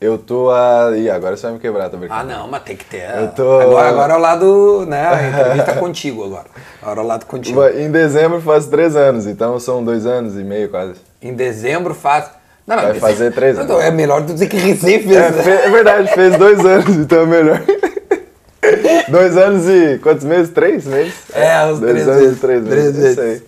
[0.00, 0.96] Eu tô a.
[0.96, 2.20] Ih, agora você vai me quebrar, tô brincando.
[2.20, 3.02] Ah, não, mas tem que ter.
[3.18, 3.60] Eu tô...
[3.60, 5.06] Agora, agora é o lado, né?
[5.06, 6.46] A entrevista contigo agora.
[6.80, 7.62] Agora é o lado contigo.
[7.68, 10.94] Em dezembro faz três anos, então são dois anos e meio quase.
[11.20, 12.30] Em dezembro faz.
[12.66, 13.70] Não, não, vai fazer três anos.
[13.70, 15.16] Então, é melhor tu dizer que recém fez.
[15.16, 15.64] É, né?
[15.66, 17.60] é verdade, fez dois anos, então é melhor.
[19.10, 20.50] dois anos e quantos meses?
[20.50, 21.14] Três meses?
[21.34, 22.36] É, uns dois três anos meses.
[22.36, 23.16] e três meses.
[23.16, 23.42] Três meses.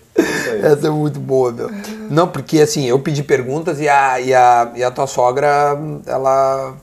[0.64, 1.70] Essa é muito boa, meu.
[2.12, 6.74] Não, porque assim, eu pedi perguntas e a, e a, e a tua sogra, ela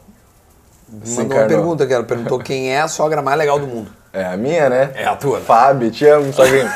[1.03, 1.43] Se mandou encarnou.
[1.43, 3.91] uma pergunta que ela perguntou quem é a sogra mais legal do mundo.
[4.11, 4.89] É a minha, né?
[4.95, 5.37] É a tua.
[5.37, 5.45] Né?
[5.45, 6.67] Fábio, te amo, sogrinho.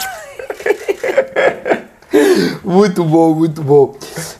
[2.63, 3.95] muito bom, muito bom.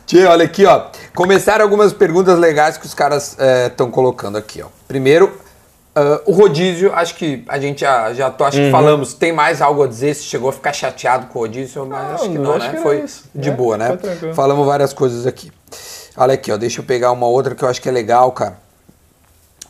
[0.06, 0.90] Tia, olha aqui, ó.
[1.16, 3.36] Começaram algumas perguntas legais que os caras
[3.68, 4.68] estão é, colocando aqui, ó.
[4.88, 5.36] Primeiro,
[5.96, 8.66] Uh, o rodízio, acho que a gente já, já tô, acho uhum.
[8.66, 11.86] que falamos, tem mais algo a dizer, se chegou a ficar chateado com o rodízio,
[11.86, 12.74] mas não, acho que não, acho né?
[12.74, 13.26] Que foi isso.
[13.36, 14.00] de é, boa, né?
[14.34, 15.52] Falamos várias coisas aqui.
[16.18, 18.58] Olha aqui, ó, deixa eu pegar uma outra que eu acho que é legal, cara.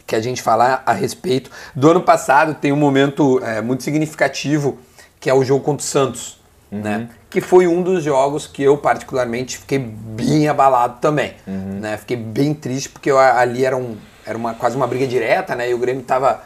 [0.07, 1.51] Que a gente falar a respeito.
[1.75, 4.77] Do ano passado tem um momento é, muito significativo,
[5.19, 6.39] que é o jogo contra o Santos,
[6.71, 6.79] uhum.
[6.79, 7.09] né?
[7.29, 11.79] Que foi um dos jogos que eu particularmente fiquei bem abalado também, uhum.
[11.81, 11.97] né?
[11.97, 15.69] Fiquei bem triste porque eu, ali era um era uma, quase uma briga direta, né?
[15.69, 16.41] E o Grêmio estava,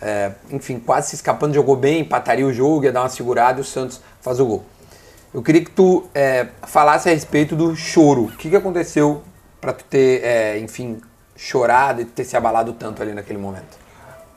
[0.00, 3.62] é, enfim, quase se escapando, jogou bem, empataria o jogo, ia dar uma segurada e
[3.62, 4.64] o Santos faz o gol.
[5.32, 8.24] Eu queria que tu é, falasse a respeito do choro.
[8.24, 9.22] O que, que aconteceu
[9.60, 11.00] para tu ter, é, enfim,
[11.36, 13.76] chorado e ter se abalado tanto ali naquele momento?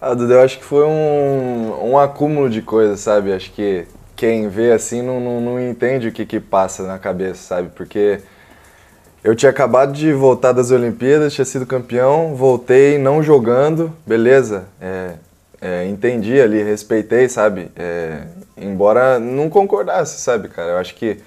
[0.02, 3.32] Ah, Dudu, eu acho que foi um, um acúmulo de coisas, sabe?
[3.32, 7.42] Acho que quem vê assim não, não, não entende o que, que passa na cabeça,
[7.42, 7.70] sabe?
[7.76, 8.20] Porque
[9.24, 14.66] eu tinha acabado de voltar das Olimpíadas, tinha sido campeão, voltei não jogando, beleza.
[14.82, 15.12] É,
[15.62, 17.70] é, entendi ali, respeitei, sabe?
[17.76, 18.22] É,
[18.58, 20.72] embora não concordasse, sabe, cara?
[20.72, 21.20] Eu acho que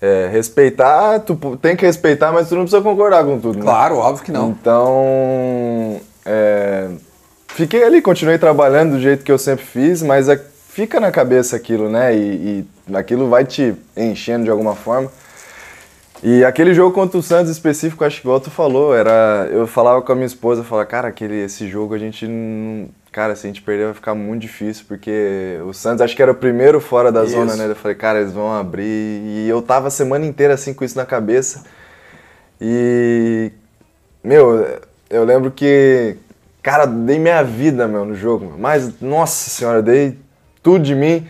[0.00, 3.64] é, respeitar, tu tem que respeitar, mas tu não precisa concordar com tudo, né?
[3.64, 4.50] Claro, óbvio que não.
[4.50, 6.88] Então, é,
[7.48, 11.56] fiquei ali, continuei trabalhando do jeito que eu sempre fiz, mas é, fica na cabeça
[11.56, 12.14] aquilo, né?
[12.14, 15.10] E, e aquilo vai te enchendo de alguma forma.
[16.26, 19.46] E aquele jogo contra o Santos específico, acho que igual tu falou, era.
[19.52, 22.88] Eu falava com a minha esposa, falava, cara, aquele, esse jogo a gente não.
[23.12, 26.32] Cara, se a gente perder vai ficar muito difícil, porque o Santos acho que era
[26.32, 27.34] o primeiro fora da Isso.
[27.34, 27.66] zona, né?
[27.68, 28.86] Eu falei, cara, eles vão abrir.
[28.86, 31.64] E eu tava a semana inteira assim com isso na cabeça.
[32.58, 33.52] E.
[34.22, 36.16] Meu, eu lembro que.
[36.62, 38.54] Cara, dei minha vida, meu, no jogo.
[38.58, 40.16] Mas, nossa senhora, dei
[40.62, 41.26] tudo de mim.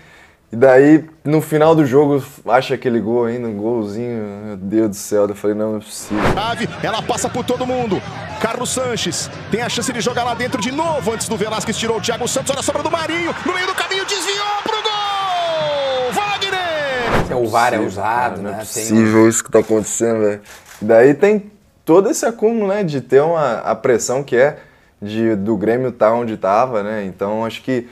[0.55, 4.23] E daí, no final do jogo, acha aquele gol ainda, um golzinho.
[4.47, 5.27] Meu Deus do céu.
[5.27, 6.23] Eu falei, não, não é possível.
[6.31, 8.01] Trave, ela passa por todo mundo.
[8.41, 11.99] Carlos Sanches tem a chance de jogar lá dentro de novo antes do Velasquez tirou
[11.99, 12.51] o Thiago Santos.
[12.53, 16.13] Olha a sobra do Marinho, no meio do caminho desviou pro gol!
[16.13, 17.37] Wagner!
[17.37, 18.59] O VAR é possível, usado, cara, Não é né?
[18.61, 20.41] possível isso que tá acontecendo, velho.
[20.81, 21.51] Daí tem
[21.85, 24.59] todo esse acúmulo, né, de ter uma, a pressão que é
[25.03, 27.05] de, do Grêmio estar onde tava, né?
[27.05, 27.89] Então acho que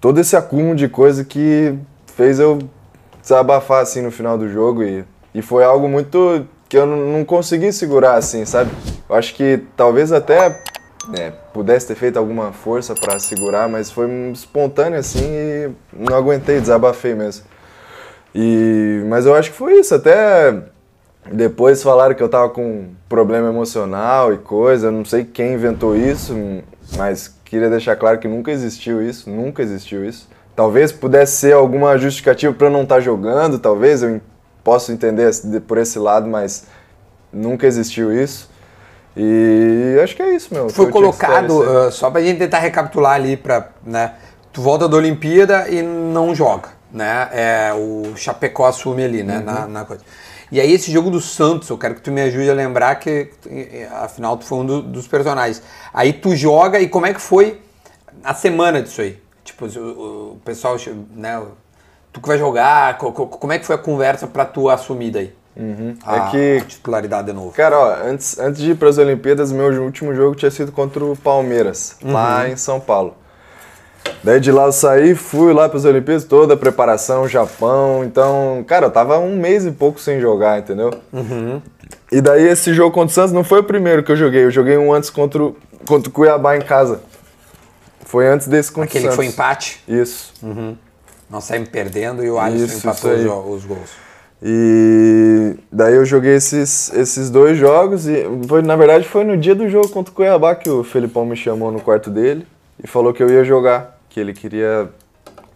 [0.00, 1.74] todo esse acúmulo de coisa que
[2.14, 2.58] fez eu
[3.20, 7.72] desabafar assim no final do jogo e, e foi algo muito que eu não, consegui
[7.72, 8.70] segurar assim, sabe?
[9.08, 10.60] Eu acho que talvez até
[11.08, 16.60] né, pudesse ter feito alguma força para segurar, mas foi espontâneo assim e não aguentei,
[16.60, 17.44] desabafei mesmo.
[18.34, 20.62] E, mas eu acho que foi isso, até
[21.30, 25.96] depois falaram que eu tava com problema emocional e coisa, eu não sei quem inventou
[25.96, 26.34] isso,
[26.96, 30.28] mas queria deixar claro que nunca existiu isso, nunca existiu isso.
[30.56, 34.20] Talvez pudesse ser alguma justificativa para não estar jogando, talvez eu
[34.62, 35.30] posso entender
[35.66, 36.66] por esse lado, mas
[37.32, 38.48] nunca existiu isso.
[39.16, 40.68] E acho que é isso, meu.
[40.68, 44.14] Foi colocado, ah, só pra gente tentar recapitular ali, pra, né?
[44.52, 47.28] Tu volta da Olimpíada e não joga, né?
[47.32, 49.38] É, o Chapecó assume ali, né?
[49.38, 49.44] Uhum.
[49.44, 50.02] Na, na coisa.
[50.52, 53.30] E aí esse jogo do Santos, eu quero que tu me ajude a lembrar que,
[54.02, 55.62] afinal, tu foi um do- dos personagens.
[55.92, 57.60] Aí tu joga e como é que foi
[58.22, 59.18] a semana disso aí?
[59.44, 60.76] Tipo, o, o pessoal,
[61.14, 61.42] né?
[62.12, 65.10] Tu que vai jogar, co- co- como é que foi a conversa pra tu assumir
[65.10, 65.34] daí?
[66.04, 67.50] A, É que- a titularidade de novo.
[67.52, 71.04] Cara, ó, antes, antes de ir para as Olimpíadas, meu último jogo tinha sido contra
[71.04, 73.16] o Palmeiras, lá em São Paulo.
[74.22, 78.02] Daí de lá eu saí, fui lá para as Olimpíadas, toda a preparação, Japão.
[78.04, 80.90] Então, cara, eu tava um mês e pouco sem jogar, entendeu?
[82.10, 84.44] E daí esse jogo contra o Santos não foi o primeiro que eu joguei.
[84.44, 87.00] Eu joguei um antes contra o, contra o Cuiabá em casa.
[88.06, 89.16] Foi antes desse contra Aquele o Santos.
[89.16, 90.32] foi empate, Isso.
[91.28, 93.90] nós saímos perdendo e o Alisson Isso, empatou isso os, os gols.
[94.42, 99.54] E daí eu joguei esses, esses dois jogos e foi, na verdade foi no dia
[99.54, 102.46] do jogo contra o Cuiabá que o Felipão me chamou no quarto dele
[102.82, 104.88] e falou que eu ia jogar, que ele queria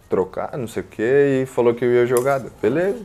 [0.09, 2.41] trocar, não sei o que, e falou que eu ia jogar.
[2.61, 2.97] Beleza.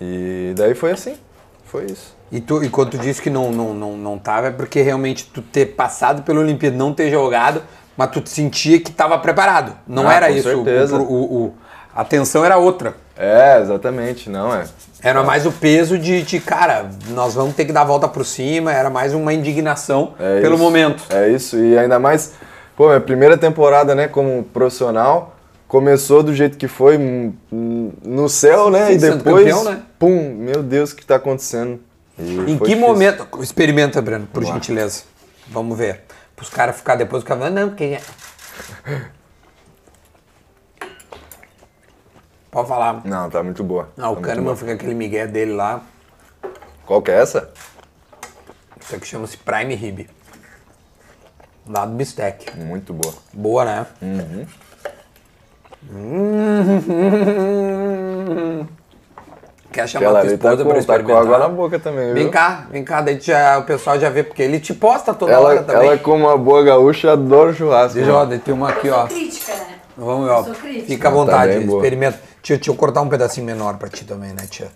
[0.00, 1.16] E daí foi assim,
[1.64, 2.12] foi isso.
[2.32, 5.30] E, tu, e quando tu disse que não, não, não, não tava, é porque realmente
[5.32, 7.62] tu ter passado pela Olimpíada, não ter jogado,
[7.96, 9.76] mas tu sentia que tava preparado.
[9.86, 10.48] Não Ah, era isso.
[10.48, 10.96] certeza.
[10.96, 11.54] O, o- o-
[11.94, 12.96] a tensão era outra.
[13.16, 14.64] É, exatamente, não é.
[15.00, 18.26] Era mais o peso de, de, cara, nós vamos ter que dar a volta por
[18.26, 20.64] cima, era mais uma indignação É pelo isso.
[20.64, 21.04] momento.
[21.10, 22.32] É isso, e ainda mais,
[22.76, 28.28] pô, minha primeira temporada, né, como profissional, começou do jeito que foi, hum, hum, no
[28.28, 29.82] céu, né, Sim, e depois, campeão, né?
[29.98, 31.80] pum, meu Deus, o que tá acontecendo?
[32.18, 32.78] E Em que difícil.
[32.78, 33.26] momento.
[33.42, 35.02] Experimenta, Breno, por gentileza.
[35.48, 36.02] Vamos ver.
[36.36, 37.34] Para os caras ficar depois ficar.
[37.36, 37.98] Não, porque.
[42.50, 43.02] Pode falar.
[43.04, 43.88] Não, tá muito boa.
[43.96, 45.82] Não, o tá Kahneman fica aquele migué dele lá.
[46.86, 47.50] Qual que é essa?
[48.80, 50.08] Isso aqui chama-se Prime Rib.
[51.68, 52.56] Lá do Bistec.
[52.58, 53.14] Muito boa.
[53.32, 53.86] Boa, né?
[54.02, 54.46] Uhum.
[55.90, 56.80] Hum.
[59.72, 61.22] Quer chamar Aquela tua tá esposa com, pra tá com experimentar?
[61.22, 62.14] água na boca também, viu?
[62.14, 65.32] Vem cá, vem cá, daí já, o pessoal já vê, porque ele te posta toda
[65.32, 65.88] Ela, hora também.
[65.88, 67.94] ela como uma boa gaúcha, adora churrasco.
[67.94, 69.06] Deixa ó, tem uma aqui, ó.
[69.08, 69.66] Crítica, né?
[69.96, 70.44] Vamos, Eu ó.
[70.44, 70.86] sou crítica.
[70.86, 71.78] Fica à tá vontade, boa.
[71.78, 72.20] experimenta.
[72.40, 74.68] Tia, deixa eu cortar um pedacinho menor pra ti também, né, tia?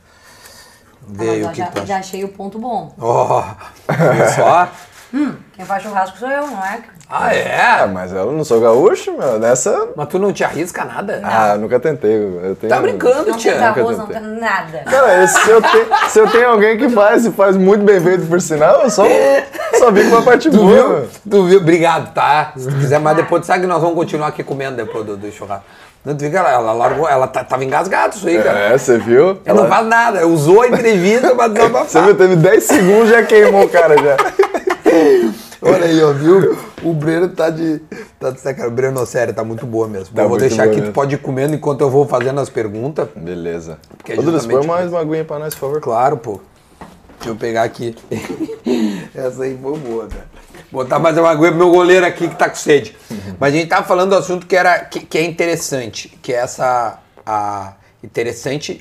[1.07, 1.87] Vê aí Ah, o que já, tu acha.
[1.87, 2.92] já achei o ponto bom.
[2.98, 3.40] Ó,
[3.88, 4.68] viu só?
[5.11, 6.81] Quem faz churrasco sou eu, não é?
[7.11, 7.87] Ah, Ah, é?
[7.87, 9.38] mas eu não sou gaúcho, meu.
[9.38, 9.88] Nessa.
[9.97, 11.21] Mas tu não te arrisca nada?
[11.25, 12.14] Ah, nunca tentei.
[12.14, 12.68] Eu tenho...
[12.71, 13.55] Tá brincando, Não tia.
[13.55, 14.83] tem arroz, não tem nada.
[14.85, 18.27] Cara, se eu, tenho, se eu tenho alguém que faz e faz muito bem feito
[18.27, 19.05] por sinal, eu só,
[19.79, 20.71] só vim com uma parte Tu boa.
[21.01, 21.09] viu?
[21.31, 21.61] Tu viu?
[21.61, 22.53] Obrigado, tá?
[22.55, 25.16] Se tu quiser, mas depois tu sabe que nós vamos continuar aqui comendo depois do,
[25.16, 25.64] do churrasco.
[26.05, 28.59] Não, tu viu que ela, ela largou, ela tá- tava engasgada isso aí, cara.
[28.59, 29.38] É, você viu?
[29.47, 32.05] Ela não faz nada, usou a entrevista pra Você desabafar.
[32.05, 34.16] viu, teve 10 segundos já queimou o cara já.
[35.61, 36.57] Olha aí, ó, viu?
[36.83, 37.81] O Breno tá de.
[38.19, 38.73] Tá de sacanagem.
[38.73, 40.15] O Breno, sério, tá muito boa mesmo.
[40.15, 40.93] Tá eu vou deixar aqui, tu mesmo.
[40.93, 43.09] pode ir comendo enquanto eu vou fazendo as perguntas.
[43.17, 43.79] Beleza.
[43.97, 45.81] Porque é Dudas, põe mais uma aguinha pra nós, por favor.
[45.81, 46.41] Claro, pô.
[47.19, 47.97] Deixa eu pegar aqui.
[49.15, 50.27] Essa aí foi boa, cara.
[50.71, 52.97] Botar mais uma aguinha pro meu goleiro aqui que tá com sede.
[53.41, 56.37] Mas a gente tava falando do assunto que, era, que, que é interessante, que é
[56.37, 56.99] essa.
[57.27, 58.81] A, interessante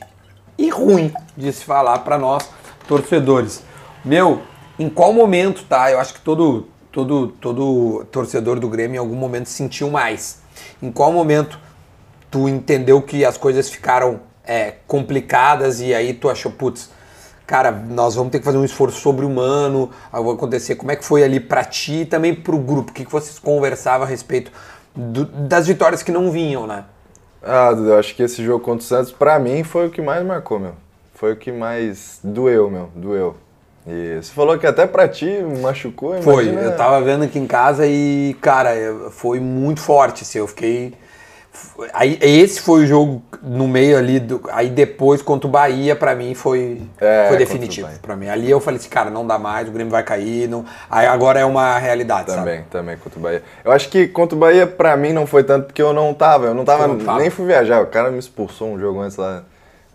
[0.57, 2.47] e ruim de se falar pra nós.
[2.87, 3.63] torcedores.
[4.03, 4.41] Meu,
[4.79, 5.91] em qual momento, tá?
[5.91, 10.41] Eu acho que todo, todo, todo torcedor do Grêmio em algum momento sentiu mais.
[10.81, 11.59] Em qual momento
[12.29, 16.89] tu entendeu que as coisas ficaram é, complicadas e aí tu achou, putz,
[17.45, 20.75] cara, nós vamos ter que fazer um esforço sobre-humano, algo acontecer.
[20.75, 22.91] Como é que foi ali pra ti e também pro grupo?
[22.91, 24.51] O que, que vocês conversavam a respeito
[24.95, 26.85] do- das vitórias que não vinham, né?
[27.41, 30.25] Ah, Dudu, acho que esse jogo contra o Santos, pra mim, foi o que mais
[30.25, 30.73] marcou, meu.
[31.13, 32.89] Foi o que mais doeu, meu.
[32.95, 33.35] Doeu.
[33.87, 37.47] E você falou que até pra ti machucou, Foi, imagina- eu tava vendo aqui em
[37.47, 38.73] casa e, cara,
[39.11, 40.93] foi muito forte, assim, eu fiquei...
[41.91, 46.13] Aí, esse foi o jogo no meio ali, do, aí depois contra o Bahia, pra
[46.13, 47.87] mim, foi, É, foi definitivo.
[47.99, 50.65] Pra mim, ali eu falei assim, cara, não dá mais, o Grêmio vai cair, não...
[50.91, 52.67] aí agora é uma realidade, Também, sabe?
[52.69, 53.43] também, contra o Bahia.
[53.65, 56.45] Eu acho que contra o Bahia, pra mim, não foi tanto porque eu não tava.
[56.45, 57.19] Eu não tava, Eu não tava.
[57.19, 57.81] nem fui viajar.
[57.81, 59.43] O cara me expulsou um jogo antes lá,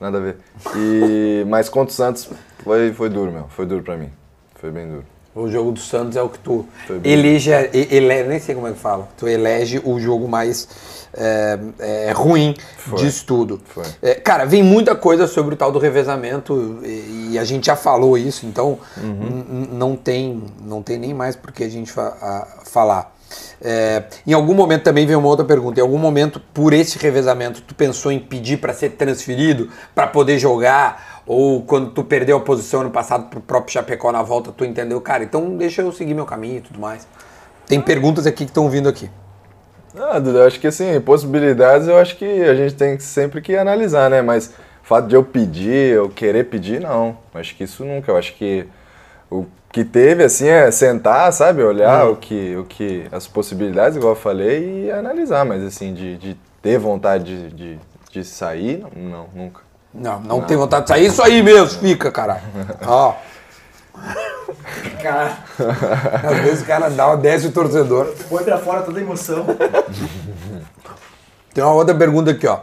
[0.01, 0.37] nada a ver.
[0.75, 2.29] E, mas contra o Santos,
[2.65, 3.47] foi, foi duro, meu.
[3.49, 4.11] Foi duro pra mim.
[4.57, 5.05] Foi bem duro.
[5.35, 8.69] O jogo do Santos é o que tu Foi elege, e- ele, nem sei como
[8.69, 10.69] é que fala, tu elege o jogo mais
[11.15, 12.55] é, é, ruim
[12.99, 13.59] disso tudo.
[13.65, 13.85] Foi.
[14.03, 17.77] É, cara, vem muita coisa sobre o tal do revezamento e, e a gente já
[17.77, 22.15] falou isso, então n- não, tem, não tem nem mais por que a gente fa-
[22.21, 23.17] a- falar.
[23.63, 25.81] É, em algum momento também vem uma outra pergunta.
[25.81, 30.39] Em algum momento, por esse revezamento, tu pensou em pedir para ser transferido, para poder
[30.39, 31.12] jogar?
[31.27, 35.01] Ou quando tu perdeu a posição ano passado pro próprio Chapecó na volta, tu entendeu,
[35.01, 37.07] cara, então deixa eu seguir meu caminho e tudo mais.
[37.67, 39.09] Tem perguntas aqui que estão vindo aqui.
[39.97, 44.11] Ah, eu acho que assim, possibilidades eu acho que a gente tem sempre que analisar,
[44.11, 44.23] né?
[44.23, 44.49] Mas
[44.83, 47.17] o fato de eu pedir, eu querer pedir, não.
[47.35, 48.11] Acho que isso nunca.
[48.11, 48.67] Eu acho que
[49.31, 51.63] o que teve, assim, é sentar, sabe?
[51.63, 53.07] Olhar o, que, o que.
[53.13, 55.45] as possibilidades, igual eu falei, e analisar.
[55.45, 57.81] Mas assim, de, de ter vontade de, de,
[58.11, 59.61] de sair, não, não, nunca.
[59.95, 61.07] Não, não, tem vontade de sair.
[61.07, 62.43] Isso aí mesmo, fica, caralho.
[62.87, 63.15] Ó.
[65.03, 65.37] Cara,
[66.25, 68.15] às vezes o cara dá uma desce o torcedor.
[68.29, 69.45] Põe pra fora toda a emoção.
[71.53, 72.57] Tem uma outra pergunta aqui, ó.
[72.57, 72.61] O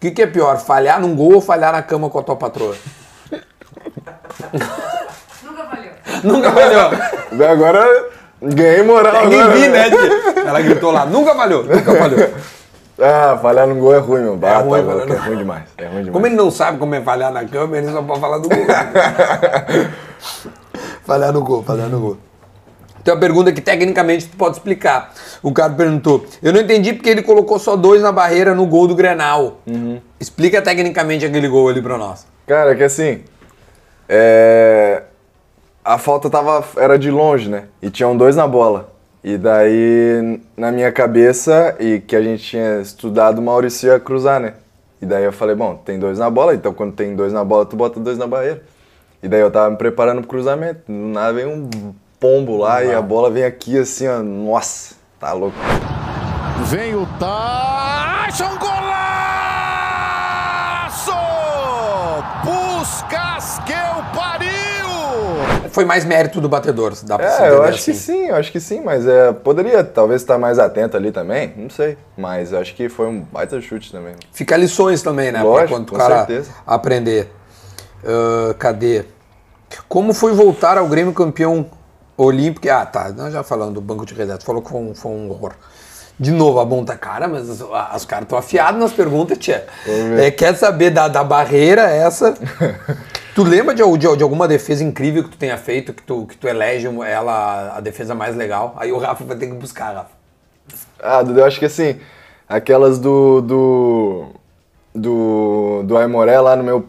[0.00, 2.74] que, que é pior, falhar num gol ou falhar na cama com a tua patroa?
[5.42, 5.92] Nunca valeu.
[6.24, 7.50] Nunca falhou.
[7.50, 8.10] Agora
[8.42, 9.90] ganhei moral, Ninguém vi, né?
[9.90, 9.96] né?
[10.46, 12.28] Ela gritou lá, nunca falhou, nunca falhou.
[13.00, 14.36] Ah, falhar no gol é ruim, meu.
[14.36, 15.64] Bah, ruim, tá falhar é no- ruim demais.
[15.78, 16.12] É ruim demais.
[16.12, 18.58] Como ele não sabe como é falhar na cama, ele só pode falar do gol.
[21.04, 22.16] falhar no gol, falhar no gol.
[23.02, 25.12] Tem uma pergunta que tecnicamente tu pode explicar.
[25.42, 28.86] O cara perguntou: Eu não entendi porque ele colocou só dois na barreira no gol
[28.86, 29.58] do Grenal.
[30.18, 32.26] Explica tecnicamente aquele gol ali pra nós.
[32.46, 33.24] Cara, que assim.
[34.06, 35.02] é,
[35.82, 36.62] A falta tava.
[36.76, 37.64] Era de longe, né?
[37.80, 38.92] E tinham dois na bola.
[39.22, 44.40] E daí, na minha cabeça, e que a gente tinha estudado, o Maurício ia cruzar,
[44.40, 44.54] né?
[45.00, 47.66] E daí eu falei, bom, tem dois na bola, então quando tem dois na bola,
[47.66, 48.62] tu bota dois na barreira.
[49.22, 50.80] E daí eu tava me preparando pro cruzamento.
[50.86, 51.68] Do nada vem um
[52.18, 54.22] pombo lá e a bola vem aqui assim, ó.
[54.22, 55.56] Nossa, tá louco.
[56.64, 59.00] Vem o Tyson, golaço!
[62.42, 63.72] Puscas que
[64.14, 64.19] pariu!
[65.72, 68.00] Foi mais mérito do batedor, dá pra É, eu acho que assim.
[68.00, 71.70] sim, eu acho que sim, mas é, poderia talvez estar mais atento ali também, não
[71.70, 71.96] sei.
[72.16, 74.14] Mas acho que foi um baita chute também.
[74.32, 75.42] Fica lições também, né?
[75.42, 76.50] Lógico, pra quando o cara certeza.
[76.66, 77.30] aprender.
[78.04, 79.04] Ah, cadê?
[79.88, 81.66] Como foi voltar ao Grêmio campeão
[82.16, 82.68] olímpico?
[82.68, 83.10] Ah, tá.
[83.10, 84.40] Nós já falando do banco de reserva.
[84.42, 85.52] Falou que foi um, foi um horror.
[86.18, 89.66] De novo, a monta cara, mas os caras estão afiados nas perguntas, tia.
[90.18, 92.34] É, quer saber da, da barreira essa?
[93.42, 96.36] tu lembra de, de, de alguma defesa incrível que tu tenha feito, que tu, que
[96.36, 98.74] tu elege ela a defesa mais legal?
[98.78, 100.10] Aí o Rafa vai ter que buscar, Rafa.
[101.02, 101.98] Ah, Dudu, eu acho que assim,
[102.48, 103.40] aquelas do.
[103.40, 104.26] do.
[104.94, 106.86] do, do Aimoré lá no meu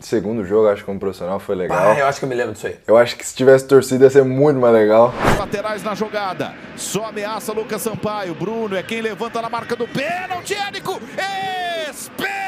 [0.00, 1.90] segundo jogo, acho que como profissional, foi legal.
[1.90, 2.78] Ah, eu acho que eu me lembro disso aí.
[2.86, 5.12] Eu acho que se tivesse torcida ia ser muito mais legal.
[5.38, 6.54] Laterais na jogada.
[6.76, 8.34] Só ameaça Lucas Sampaio.
[8.34, 10.54] Bruno é quem levanta na marca do pênalti.
[10.54, 10.98] Érico.
[11.90, 12.40] Espetacular!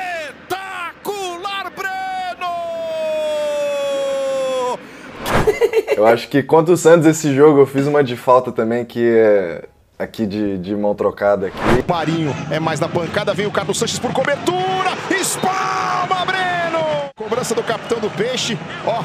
[5.96, 9.08] Eu acho que contra o Santos esse jogo eu fiz uma de falta também que
[9.08, 9.64] é
[9.98, 11.58] aqui de, de mão trocada aqui.
[11.88, 13.32] Marinho é mais na pancada.
[13.34, 14.92] Vem o Carlos Sanches por cobertura.
[15.10, 17.10] Espalma, Breno!
[17.16, 18.58] Cobrança do capitão do Peixe.
[18.84, 19.02] Ó,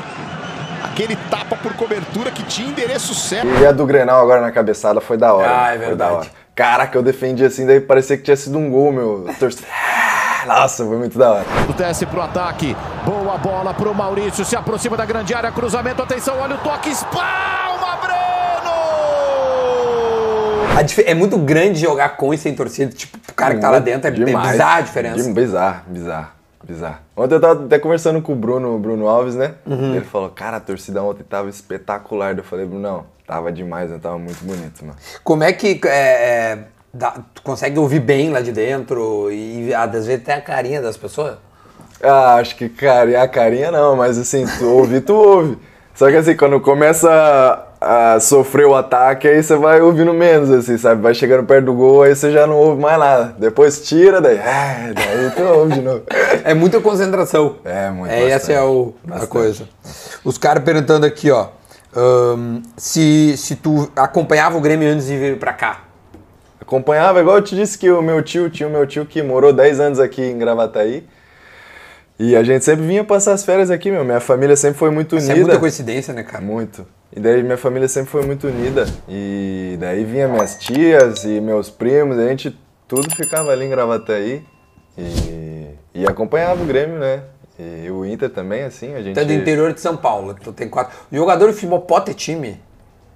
[0.83, 3.47] aquele tapa por cobertura que tinha endereço certo.
[3.61, 5.65] E a do Grenal agora na cabeçada foi da hora.
[5.65, 6.11] Ah, é foi verdade.
[6.11, 6.27] da hora.
[6.55, 9.25] Caraca, eu defendi assim, daí parecia que tinha sido um gol, meu.
[10.47, 11.45] Nossa, foi muito da hora.
[11.75, 12.75] Desce pro ataque.
[13.05, 14.45] Boa bola pro Maurício.
[14.45, 15.51] Se aproxima da grande área.
[15.51, 16.01] Cruzamento.
[16.01, 16.89] Atenção, olha o toque.
[16.89, 18.17] Espalma, Breno!
[21.05, 22.91] É muito grande jogar com e sem torcida.
[22.93, 24.51] Tipo, o cara que tá lá dentro é, é Demais.
[24.51, 25.33] bizarra a diferença.
[25.33, 26.27] Bizarro, bizarro.
[26.63, 26.97] Bizarro.
[27.15, 29.53] Ontem eu tava até conversando com o Bruno, Bruno Alves, né?
[29.65, 29.95] Uhum.
[29.95, 32.37] Ele falou, cara, a torcida ontem tava espetacular.
[32.37, 33.99] Eu falei, Bruno, não, tava demais, né?
[34.01, 34.97] Tava muito bonito, mano.
[35.23, 36.59] Como é que é, é,
[36.97, 40.97] dá- tu consegue ouvir bem lá de dentro e às vezes até a carinha das
[40.97, 41.35] pessoas?
[42.03, 45.57] Ah, acho que carinha, a carinha não, mas assim, tu ouve, tu ouve.
[45.95, 47.09] Só que assim, quando começa
[47.81, 51.01] a, sofrer o ataque, aí você vai ouvindo menos, assim, sabe?
[51.01, 53.35] Vai chegando perto do gol, aí você já não ouve mais nada.
[53.39, 56.03] Depois tira, daí, ah, daí tu ouve de novo.
[56.43, 57.55] É muita concentração.
[57.65, 59.67] É, muito, É, essa é o, a coisa.
[60.23, 61.47] Os caras perguntando aqui, ó.
[61.95, 65.79] ahn, se, se tu acompanhava o Grêmio antes de vir pra cá.
[66.67, 69.53] Acompanhava, igual eu te disse que o meu tio, tinha o meu tio que morou
[69.53, 71.07] 10 anos aqui em Gravataí.
[72.19, 74.03] E a gente sempre vinha passar as férias aqui, meu.
[74.03, 75.45] Minha família sempre foi muito Isso é unida.
[75.45, 76.43] muita coincidência, né, cara?
[76.43, 76.85] Muito.
[77.15, 78.85] E daí minha família sempre foi muito unida.
[79.07, 84.43] E daí vinha minhas tias e meus primos, a gente tudo ficava ali em Gravataí.
[84.97, 87.21] E, e acompanhava o Grêmio, né?
[87.57, 89.15] E o Inter também, assim, a gente...
[89.15, 90.97] Tu é do interior de São Paulo, tu tem quatro.
[91.09, 92.59] Jogador de futebol pode ter time?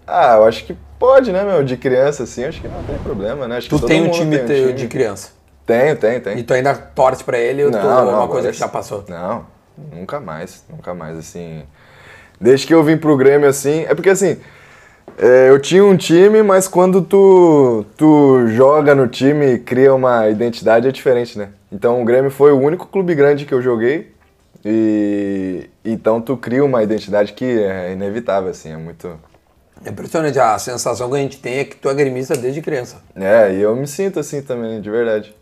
[0.06, 1.64] Ah, eu acho que pode, né, meu?
[1.64, 3.58] De criança, assim, acho que não tem problema, né?
[3.58, 5.32] Acho que Tu tem um time, tem te- de criança.
[5.66, 6.38] Tenho, tenho, tenho.
[6.40, 9.06] E tu ainda torce pra ele ou tu, é uma agora coisa que já passou?
[9.08, 9.46] Não,
[9.94, 11.64] nunca mais, nunca mais, assim.
[12.40, 14.38] Desde que eu vim pro Grêmio, assim, é porque assim,
[15.18, 20.28] é, eu tinha um time, mas quando tu, tu joga no time e cria uma
[20.28, 21.50] identidade é diferente, né?
[21.72, 24.12] Então o Grêmio foi o único clube grande que eu joguei
[24.66, 29.20] e então tu cria uma identidade que é inevitável, assim, é muito...
[29.86, 32.98] É impressionante, a sensação que a gente tem é que tu é gremista desde criança.
[33.16, 35.36] É, e eu me sinto assim também, de verdade.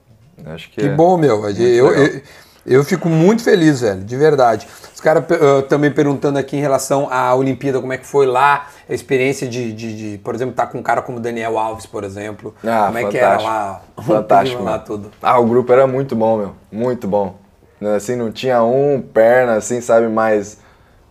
[0.45, 0.89] Acho que Que é.
[0.89, 1.49] bom, meu.
[1.49, 2.21] Eu, eu,
[2.65, 4.67] eu fico muito feliz, velho, de verdade.
[4.93, 8.67] Os caras uh, também perguntando aqui em relação à Olimpíada, como é que foi lá,
[8.87, 11.85] a experiência de, de, de, por exemplo, estar com um cara como o Daniel Alves,
[11.85, 12.53] por exemplo.
[12.63, 13.81] Ah, como é que era lá?
[14.05, 15.11] Fantástico, lá tudo.
[15.21, 16.55] Ah, o grupo era muito bom, meu.
[16.71, 17.35] Muito bom.
[17.79, 20.57] Né, Assim, não tinha um perna, assim, sabe, mais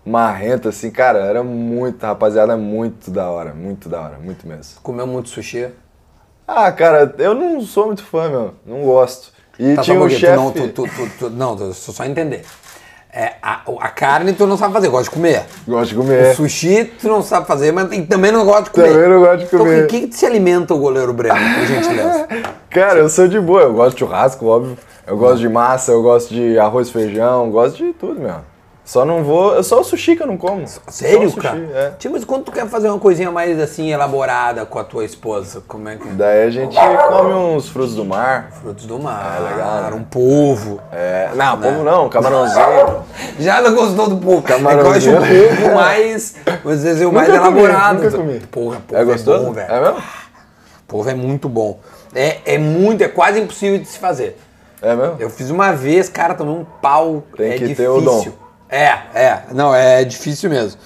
[0.05, 0.91] marrento, assim.
[0.91, 3.53] Cara, era muito, rapaziada, muito da hora.
[3.55, 4.81] Muito da hora, muito mesmo.
[4.83, 5.69] Comeu muito sushi.
[6.47, 8.55] Ah, cara, eu não sou muito fã, meu.
[8.65, 9.33] Não gosto.
[9.59, 10.33] E Tá, tinha só um chefe...
[10.33, 12.45] tu Não, tu, tu, tu, tu- não, eu só entender.
[13.13, 15.45] É, a, a carne tu não sabe fazer, gosta de comer.
[15.67, 16.33] Gosto de comer.
[16.33, 18.93] O sushi tu não sabe fazer, mas e também não gosta de comer.
[18.93, 19.85] Também não gosto de Então, comer.
[19.85, 22.29] o que, que se alimenta o goleiro Breno, por gentileza?
[22.71, 23.63] Cara, eu sou de boa.
[23.63, 24.79] Eu gosto de churrasco, óbvio.
[25.07, 28.37] Eu gosto de massa, eu gosto de arroz, feijão, gosto de tudo, meu.
[28.89, 29.59] Só não vou...
[29.59, 30.65] É só o sushi que eu não como.
[30.89, 31.59] Sério, sushi, cara?
[31.75, 31.91] É.
[31.99, 35.63] Tipo, mas quando tu quer fazer uma coisinha mais assim, elaborada com a tua esposa,
[35.69, 36.09] como é que.
[36.09, 38.51] Daí a gente come uns frutos do mar.
[38.63, 39.91] Frutos do mar, É legal, né?
[39.95, 40.81] um polvo.
[40.91, 43.05] É, não, povo não, camarãozinho.
[43.39, 44.43] Já não gostou do polvo.
[44.47, 45.17] É Camarãozinho.
[45.19, 48.03] gosto de um polvo mais, às vezes, o mais Nunca comi, elaborado.
[48.03, 48.41] nunca comi.
[48.51, 49.45] Porra, polvo É gostoso?
[49.45, 49.71] bom, velho.
[49.71, 50.03] É mesmo?
[50.87, 51.79] Polvo é muito bom.
[52.15, 54.39] É, é muito, é quase impossível de se fazer.
[54.81, 55.17] É mesmo?
[55.19, 57.23] Eu fiz uma vez, cara, tomei um pau.
[57.37, 57.95] Tem é que ter difícil.
[57.97, 58.48] o dom.
[58.69, 59.43] É, é.
[59.53, 60.79] Não, é difícil mesmo.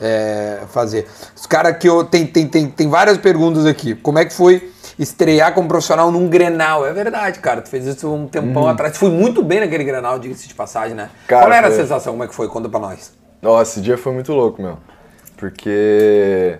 [0.00, 1.06] É, fazer.
[1.36, 2.04] Os caras que eu.
[2.04, 3.94] Tem, tem, tem, tem várias perguntas aqui.
[3.96, 6.86] Como é que foi estrear como profissional num Grenal?
[6.86, 7.60] É verdade, cara.
[7.62, 8.92] Tu fez isso um tempão atrás.
[8.92, 11.04] Tu foi muito bem naquele Grenal, diga-se de passagem, né?
[11.04, 11.08] Uhum.
[11.26, 12.12] Cara, Qual era a foi- sensação?
[12.12, 12.46] Como é que foi?
[12.48, 13.12] Conta pra nós.
[13.42, 14.78] Nossa, esse dia foi muito louco, meu.
[15.36, 16.58] Porque.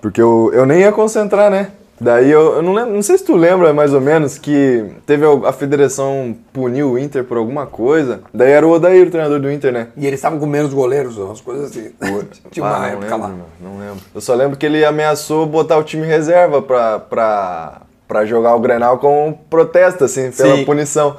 [0.00, 1.68] Porque eu, eu nem ia concentrar, né?
[2.00, 5.24] Daí eu, eu não lembro, não sei se tu lembra mais ou menos que teve
[5.24, 8.20] a a federação puniu o Inter por alguma coisa.
[8.34, 9.88] Daí era o Odair, o treinador do Inter, né?
[9.96, 11.92] E eles estavam com menos goleiros, umas coisas assim.
[12.50, 13.28] Tinha uma Ah, não época lembro, lá.
[13.28, 14.00] meu, não lembro.
[14.12, 18.60] Eu só lembro que ele ameaçou botar o time reserva pra, pra, pra jogar o
[18.60, 20.64] Grenal com um protesto, assim, pela Sim.
[20.64, 21.16] punição.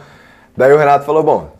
[0.57, 1.52] Daí o Renato falou, bom,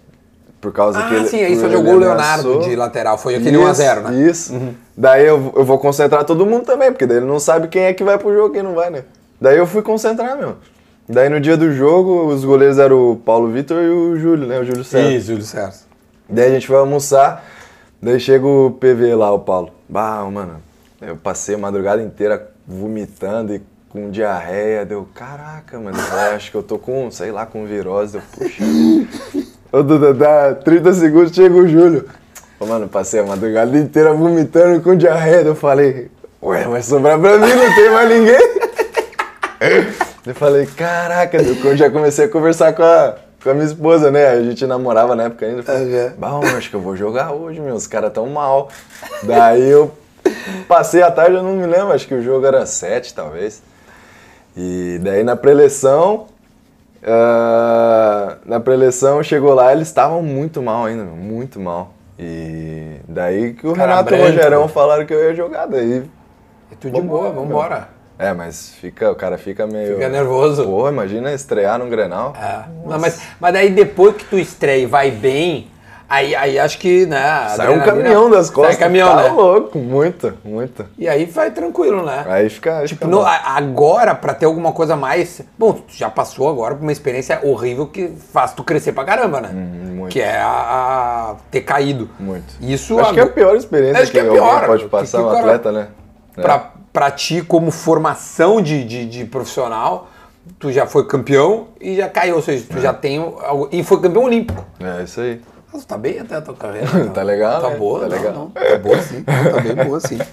[0.64, 1.28] por causa que Ah, ele...
[1.28, 3.18] sim, aí ele jogou o Leonardo ameaçou- de lateral.
[3.18, 4.30] Foi aquele 1x0, né?
[4.30, 4.58] Isso.
[4.96, 7.94] Daí eu, eu vou concentrar todo mundo também, porque daí ele não sabe quem é
[7.94, 9.04] que vai pro jogo e quem não vai, né?
[9.42, 10.56] Daí eu fui concentrar, meu.
[11.08, 14.58] Daí no dia do jogo, os goleiros eram o Paulo Vitor e o Júlio, né?
[14.60, 15.12] O Júlio César.
[15.12, 15.82] Isso, Júlio César.
[16.30, 17.44] Daí a gente foi almoçar,
[18.02, 19.72] daí chega o PV lá, o Paulo.
[19.90, 20.62] Bah, mano,
[21.02, 24.86] eu passei a madrugada inteira vomitando e com diarreia.
[24.86, 25.98] Deu, caraca, mano,
[26.34, 28.14] acho que eu tô com, sei lá, com virose.
[28.14, 28.64] Deu, puxa.
[29.74, 32.08] Ô, Duda, dá 30 segundos, chega o Júlio.
[32.60, 35.42] Ô, mano, passei a madrugada inteira vomitando com diarreia.
[35.48, 36.12] Eu falei,
[36.44, 38.54] ué, vai sobrar pra mim, não tem mais ninguém.
[40.26, 44.28] Eu falei, caraca, eu já comecei a conversar com a, com a minha esposa, né?
[44.30, 45.60] A gente namorava na época ainda.
[45.60, 46.58] Eu Falei, Uhum.
[46.58, 47.76] acho que eu vou jogar hoje, meu.
[47.76, 48.70] Os caras tão mal.
[49.24, 49.92] Daí eu
[50.68, 53.62] passei a tarde, eu não me lembro, acho que o jogo era sete, talvez.
[54.56, 56.28] E daí na preleção,
[57.06, 61.94] ah, na preleção chegou lá, eles estavam muito mal ainda, muito mal.
[62.18, 64.68] E daí que o Cara Renato e o Rogerão né?
[64.68, 66.04] falaram que eu ia jogar, daí
[66.72, 67.90] E tu de boa, vambora.
[68.18, 69.96] É, mas fica, o cara fica meio.
[69.96, 70.64] Fica nervoso.
[70.64, 72.34] Porra, imagina estrear num Grenal.
[72.40, 72.64] É.
[72.88, 75.68] Não, mas, mas daí depois que tu estreia e vai bem,
[76.14, 77.18] aí, aí acho que, né?
[77.24, 78.76] a Sai um caminhão das costas.
[78.76, 79.30] Sai caminhão, tá né?
[79.30, 80.86] louco, muito, muito.
[80.98, 82.26] E aí vai tranquilo, né?
[82.28, 82.80] Aí fica.
[82.80, 85.42] aí Tipo, fica no- a- agora, pra ter alguma coisa mais.
[85.58, 89.42] Bom, tu já passou agora por uma experiência horrível que faz tu crescer pra caramba,
[89.42, 89.50] né?
[89.54, 90.12] Uhum, muito.
[90.12, 90.48] Que é a,
[91.32, 92.10] a ter caído.
[92.20, 92.54] Muito.
[92.62, 95.18] Isso Acho que é a pior experiência Acho que é alguém pior, pode que- passar
[95.20, 95.88] que um o cara- atleta, né?
[96.38, 96.42] É.
[96.42, 100.08] pra, pra ti, como formação de, de, de profissional,
[100.60, 102.36] tu já foi campeão e já caiu.
[102.36, 102.74] Ou seja, É.
[102.74, 103.24] tu já tem.
[103.72, 104.66] E foi campeão olímpico.
[104.80, 105.40] É isso aí.
[105.74, 106.88] Nossa, tá bem até a tua carreira.
[107.14, 107.76] Tá legal, Tá né?
[107.78, 108.34] boa, Tá não, legal.
[108.34, 108.50] não.
[108.52, 109.24] Tá boa sim.
[109.24, 110.20] Tá bem boa sim.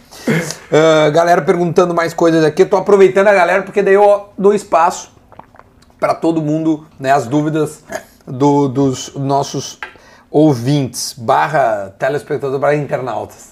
[0.73, 2.65] Ah, galera perguntando mais coisas aqui.
[2.65, 5.11] Tô aproveitando a galera porque daí eu dou espaço
[5.99, 7.11] para todo mundo, né?
[7.11, 7.83] As dúvidas
[8.25, 9.81] do- dos nossos
[10.31, 13.49] ouvintes, barra telespectador, barra internautas.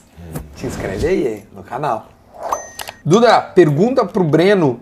[0.54, 2.06] Te inscreve aí no canal.
[3.04, 4.78] Duda, pergunta pro Breno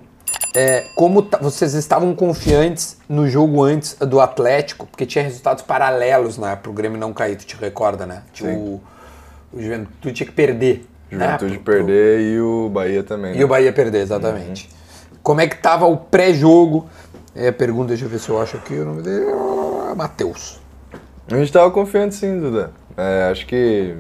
[0.57, 6.57] é, como vocês estavam confiantes no jogo antes do Atlético, porque tinha resultados paralelos né,
[6.61, 8.23] pro Grêmio não cair, tu te recorda, né?
[8.41, 8.81] O,
[9.53, 10.87] o Juventude tinha que perder.
[11.11, 13.35] né, Juventude pro- pro- perder e o Bahia também.
[13.35, 13.45] E né?
[13.45, 14.69] o Bahia perder, exatamente.
[15.23, 16.89] Como é que tava o pré-jogo?
[17.35, 19.27] É a pergunta, deixa eu ver se eu acho aqui o nome dele.
[19.95, 20.59] Matheus.
[21.31, 22.71] A gente tava confiante sim, Duda.
[22.97, 23.95] É, acho que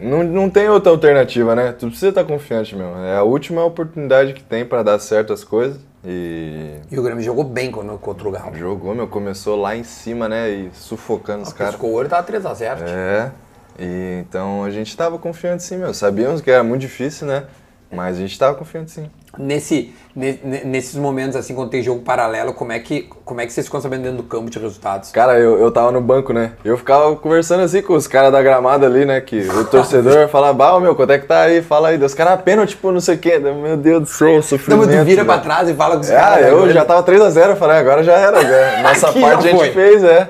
[0.00, 1.72] não, não tem outra alternativa, né?
[1.72, 2.96] Tu precisa estar confiante mesmo.
[2.98, 5.80] É a última oportunidade que tem pra dar certas coisas.
[6.04, 8.56] E E o Grêmio jogou bem contra, o Galo.
[8.56, 10.48] jogou, meu, começou lá em cima, né?
[10.48, 11.74] E sufocando os caras.
[11.74, 12.82] Piscou o olho, tava 3x0.
[12.82, 13.30] É.
[13.78, 15.94] E então a gente tava confiante sim, meu.
[15.94, 17.44] Sabíamos que era muito difícil, né?
[17.90, 19.10] Mas a gente tava confiante sim.
[19.38, 23.46] Nesse, ne- ne- nesses momentos, assim, quando tem jogo paralelo, como é que, como é
[23.46, 25.10] que vocês ficam sabendo dentro do campo de resultados?
[25.10, 26.52] Cara, eu, eu tava no banco, né?
[26.64, 29.20] Eu ficava conversando assim com os caras da gramada ali, né?
[29.22, 31.62] Que o torcedor falava, bah, meu, quanto é que tá aí?
[31.62, 32.02] Fala aí.
[32.02, 33.38] Os caras, pênalti, tipo, não sei o quê.
[33.38, 34.86] Meu Deus do céu, Não, sofrimento.
[34.86, 35.44] mas tu vira pra velho.
[35.46, 36.46] trás e fala com os É, caras.
[36.48, 36.72] eu né?
[36.72, 38.82] já tava 3x0, eu falei, agora já era, já.
[38.82, 40.28] Nossa parte a gente fez, é.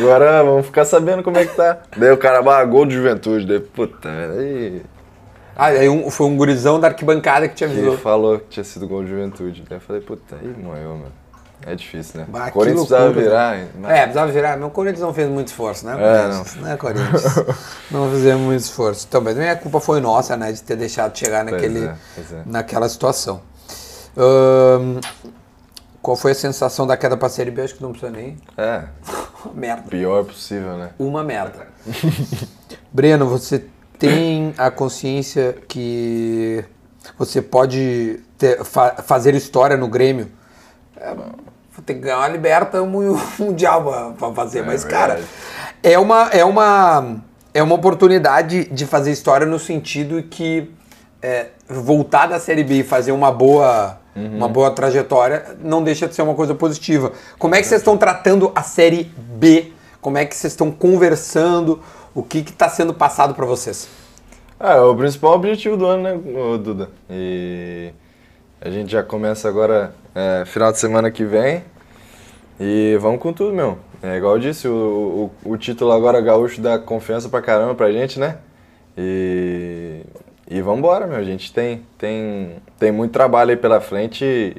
[0.00, 1.78] Agora vamos ficar sabendo como é que tá.
[1.96, 3.46] Daí o cara, bah, gol de juventude.
[3.46, 4.82] Daí, puta, aí
[5.58, 7.98] Ah, aí um, foi um gurizão da arquibancada que te avisou.
[7.98, 9.64] falou que tinha sido gol de juventude.
[9.68, 11.08] Daí eu falei, puta, aí moeu, meu.
[11.66, 12.26] É difícil, né?
[12.28, 13.58] Bah, Corinthians precisava loucura, virar.
[13.80, 14.56] mas- É, precisava virar.
[14.56, 15.94] Meu Corinthians não fez muito esforço, né?
[15.98, 16.54] É, Corinthians?
[16.62, 17.24] né, Corinthians?
[17.90, 19.06] não fizemos muito esforço.
[19.08, 20.52] Então, mas também a culpa foi nossa, né?
[20.52, 22.42] De ter deixado chegar Pois naquele, é, pois é.
[22.46, 23.40] naquela situação.
[24.16, 25.00] Ahn,
[26.00, 27.62] qual foi a sensação da queda pra Série B?
[27.62, 28.36] Acho que não precisa nem.
[28.56, 28.84] É,
[29.52, 29.82] Merda.
[29.90, 30.90] pior possível, né?
[30.96, 31.66] Uma merda.
[32.92, 33.64] Breno, você
[33.98, 36.64] tem a consciência que
[37.18, 40.28] você pode ter- fa- fazer história no Grêmio?
[40.96, 41.14] É,
[41.86, 45.28] tem que ganhar uma liberta mu- mundial pra- pra fazer, mas, cara, verdade.
[45.82, 47.16] é uma, é, uma,
[47.54, 50.70] é uma oportunidade de fazer história no sentido que
[51.22, 56.14] é, voltar da Série B e fazer uma boa, uma boa trajetória não deixa de
[56.14, 57.12] ser uma coisa positiva.
[57.38, 59.72] Como é que vocês estão tratando a Série B?
[60.00, 61.80] Como é que vocês estão conversando?
[62.18, 63.88] O que está sendo passado para vocês?
[64.58, 66.90] Ah, é o principal objetivo do ano, né, Duda?
[67.08, 67.92] E
[68.60, 71.62] a gente já começa agora, é, final de semana que vem.
[72.58, 73.78] E vamos com tudo, meu.
[74.02, 77.92] É igual eu disse, o, o, o título agora gaúcho dá confiança pra caramba pra
[77.92, 78.38] gente, né?
[78.96, 80.00] E,
[80.50, 81.18] e vambora, meu.
[81.18, 84.56] A gente tem, tem, tem muito trabalho aí pela frente e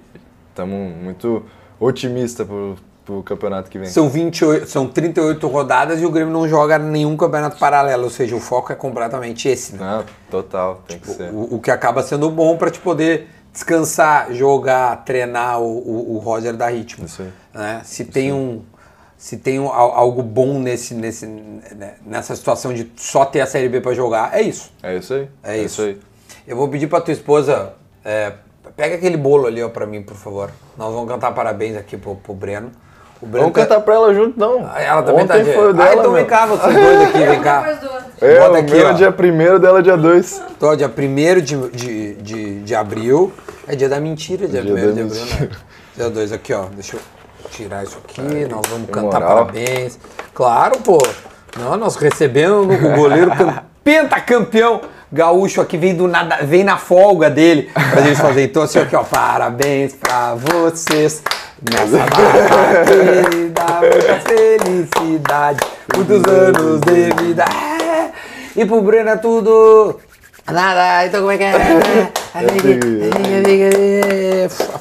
[0.50, 1.44] estamos muito
[1.78, 2.78] otimistas pro,
[3.10, 3.88] pro campeonato que vem.
[3.90, 8.36] São 28, são 38 rodadas e o Grêmio não joga nenhum campeonato paralelo, ou seja,
[8.36, 9.80] o foco é completamente esse, né?
[9.80, 11.32] Não, total, tem que ser.
[11.34, 16.18] O, o que acaba sendo bom para te poder descansar, jogar, treinar o, o, o
[16.20, 17.06] Roger dar ritmo.
[17.06, 17.30] Isso aí.
[17.54, 17.82] Né?
[17.84, 18.62] Se tem um
[19.18, 23.46] se tem um- al- algo bom nesse, nesse, né, nessa situação de só ter a
[23.46, 24.72] Série B para jogar, é isso.
[24.82, 25.28] É isso aí.
[25.44, 25.82] É isso.
[25.82, 26.00] aí.
[26.48, 27.74] Eu vou pedir pra tua esposa,
[28.06, 28.32] é,
[28.78, 30.52] pega aquele bolo ali ó, pra mim, por favor.
[30.78, 32.72] Nós vamos cantar parabéns aqui pro, pro Breno.
[33.22, 34.66] Vamos cantar pra ela junto, não.
[34.74, 35.54] Ah, Ela também Ontem tá de...
[35.54, 37.66] foi o ah, dela, então vem cá, vocês dois aqui, vem cá.
[37.84, 38.00] Outro.
[38.22, 38.90] É, Bota o aqui, meu ó.
[38.90, 40.44] é dia 1 dela é dia 2.
[40.60, 43.34] Tô, dia 1 de, de, de, de abril.
[43.68, 45.50] É dia da mentira, dia 1 Dia de abril, né?
[45.96, 46.66] Dia 2 aqui, ó.
[46.74, 47.02] Deixa eu
[47.52, 48.22] tirar isso aqui.
[48.22, 49.46] nós vamos cantar moral.
[49.46, 50.00] parabéns.
[50.34, 50.98] Claro, pô.
[51.58, 57.30] Não, nós recebemos o goleiro cam- pentacampeão gaúcho aqui, vem do nada, vem na folga
[57.30, 58.44] dele pra gente fazer.
[58.44, 59.04] Então, assim, aqui, ó.
[59.04, 61.22] Parabéns pra vocês.
[61.62, 65.60] Nessa data querida, muita felicidade,
[65.96, 67.44] muitos anos de vida.
[67.44, 68.12] É.
[68.56, 70.00] E pro Breno é tudo.
[70.50, 71.54] Nada, então como é que é?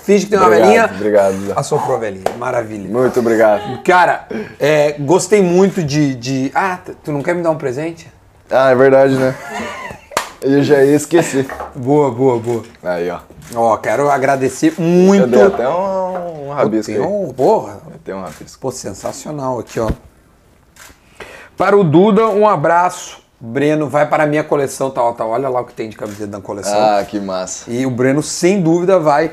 [0.05, 0.91] Finge que tem uma Obrigado, velhinha.
[0.95, 1.53] obrigado, Zé.
[1.57, 2.89] Assoprou a velhinha, maravilha.
[2.89, 3.83] Muito obrigado.
[3.83, 4.26] Cara,
[4.59, 6.51] é, gostei muito de, de.
[6.55, 8.11] Ah, tu não quer me dar um presente?
[8.51, 9.35] Ah, é verdade, né?
[10.41, 11.47] Eu já ia esquecer.
[11.74, 12.62] Boa, boa, boa.
[12.82, 13.20] Aí, ó.
[13.55, 15.22] Ó, quero agradecer muito.
[15.22, 17.07] Eu dei até um, um rabisco Tem aí.
[17.07, 18.61] um, porra, Tem um rabisco.
[18.61, 19.91] Pô, sensacional aqui, ó.
[21.57, 23.26] Para o Duda, um abraço.
[23.41, 26.26] Breno, vai para a minha coleção, ó, tá, olha lá o que tem de camiseta
[26.26, 26.76] da coleção.
[26.76, 27.70] Ah, que massa.
[27.70, 29.32] E o Breno, sem dúvida, vai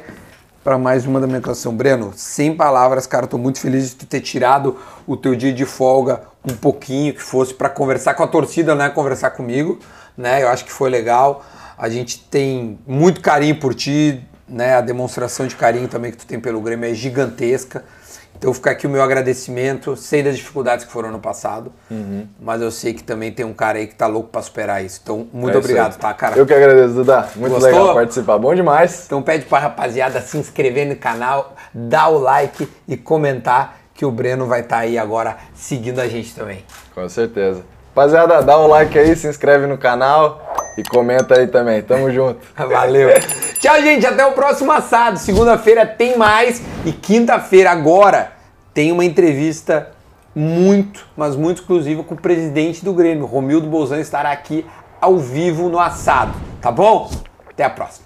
[0.64, 1.76] para mais uma da minha coleção.
[1.76, 4.78] Breno, sem palavras, cara, tô muito feliz de tu ter tirado
[5.08, 8.90] o teu dia de folga um pouquinho, que fosse para conversar com a torcida, né?
[8.90, 9.80] Conversar comigo,
[10.18, 10.44] né?
[10.44, 11.44] Eu acho que foi legal.
[11.78, 14.76] A gente tem muito carinho por ti, né?
[14.76, 17.84] A demonstração de carinho também que tu tem pelo Grêmio é gigantesca.
[18.38, 19.96] Então fica aqui o meu agradecimento.
[19.96, 21.72] Sei das dificuldades que foram no passado,
[22.40, 25.00] mas eu sei que também tem um cara aí que tá louco para superar isso.
[25.02, 26.38] Então, muito É obrigado, tá, cara?
[26.38, 27.30] Eu que agradeço, Duda.
[27.36, 27.72] Muito Gostou?
[27.72, 28.38] legal participar.
[28.38, 29.04] Bom demais.
[29.06, 34.12] Então pede pra rapaziada se inscrever no canal, dar o like e comentar que o
[34.12, 36.66] Breno vai estar aí agora seguindo a gente também.
[36.94, 37.64] Com certeza.
[37.96, 41.82] Rapaziada, dá um like aí, se inscreve no canal e comenta aí também.
[41.82, 42.42] Tamo junto.
[42.54, 43.10] Valeu.
[43.62, 44.06] Tchau, gente.
[44.06, 45.18] Até o próximo assado.
[45.18, 48.34] Segunda-feira tem mais e quinta-feira agora
[48.74, 49.92] tem uma entrevista
[50.36, 53.26] muito, mas muito exclusiva com o presidente do Grêmio.
[53.26, 54.66] Romildo Bolzan estará aqui
[55.00, 57.10] ao vivo no assado, tá bom?
[57.50, 58.05] Até a próxima.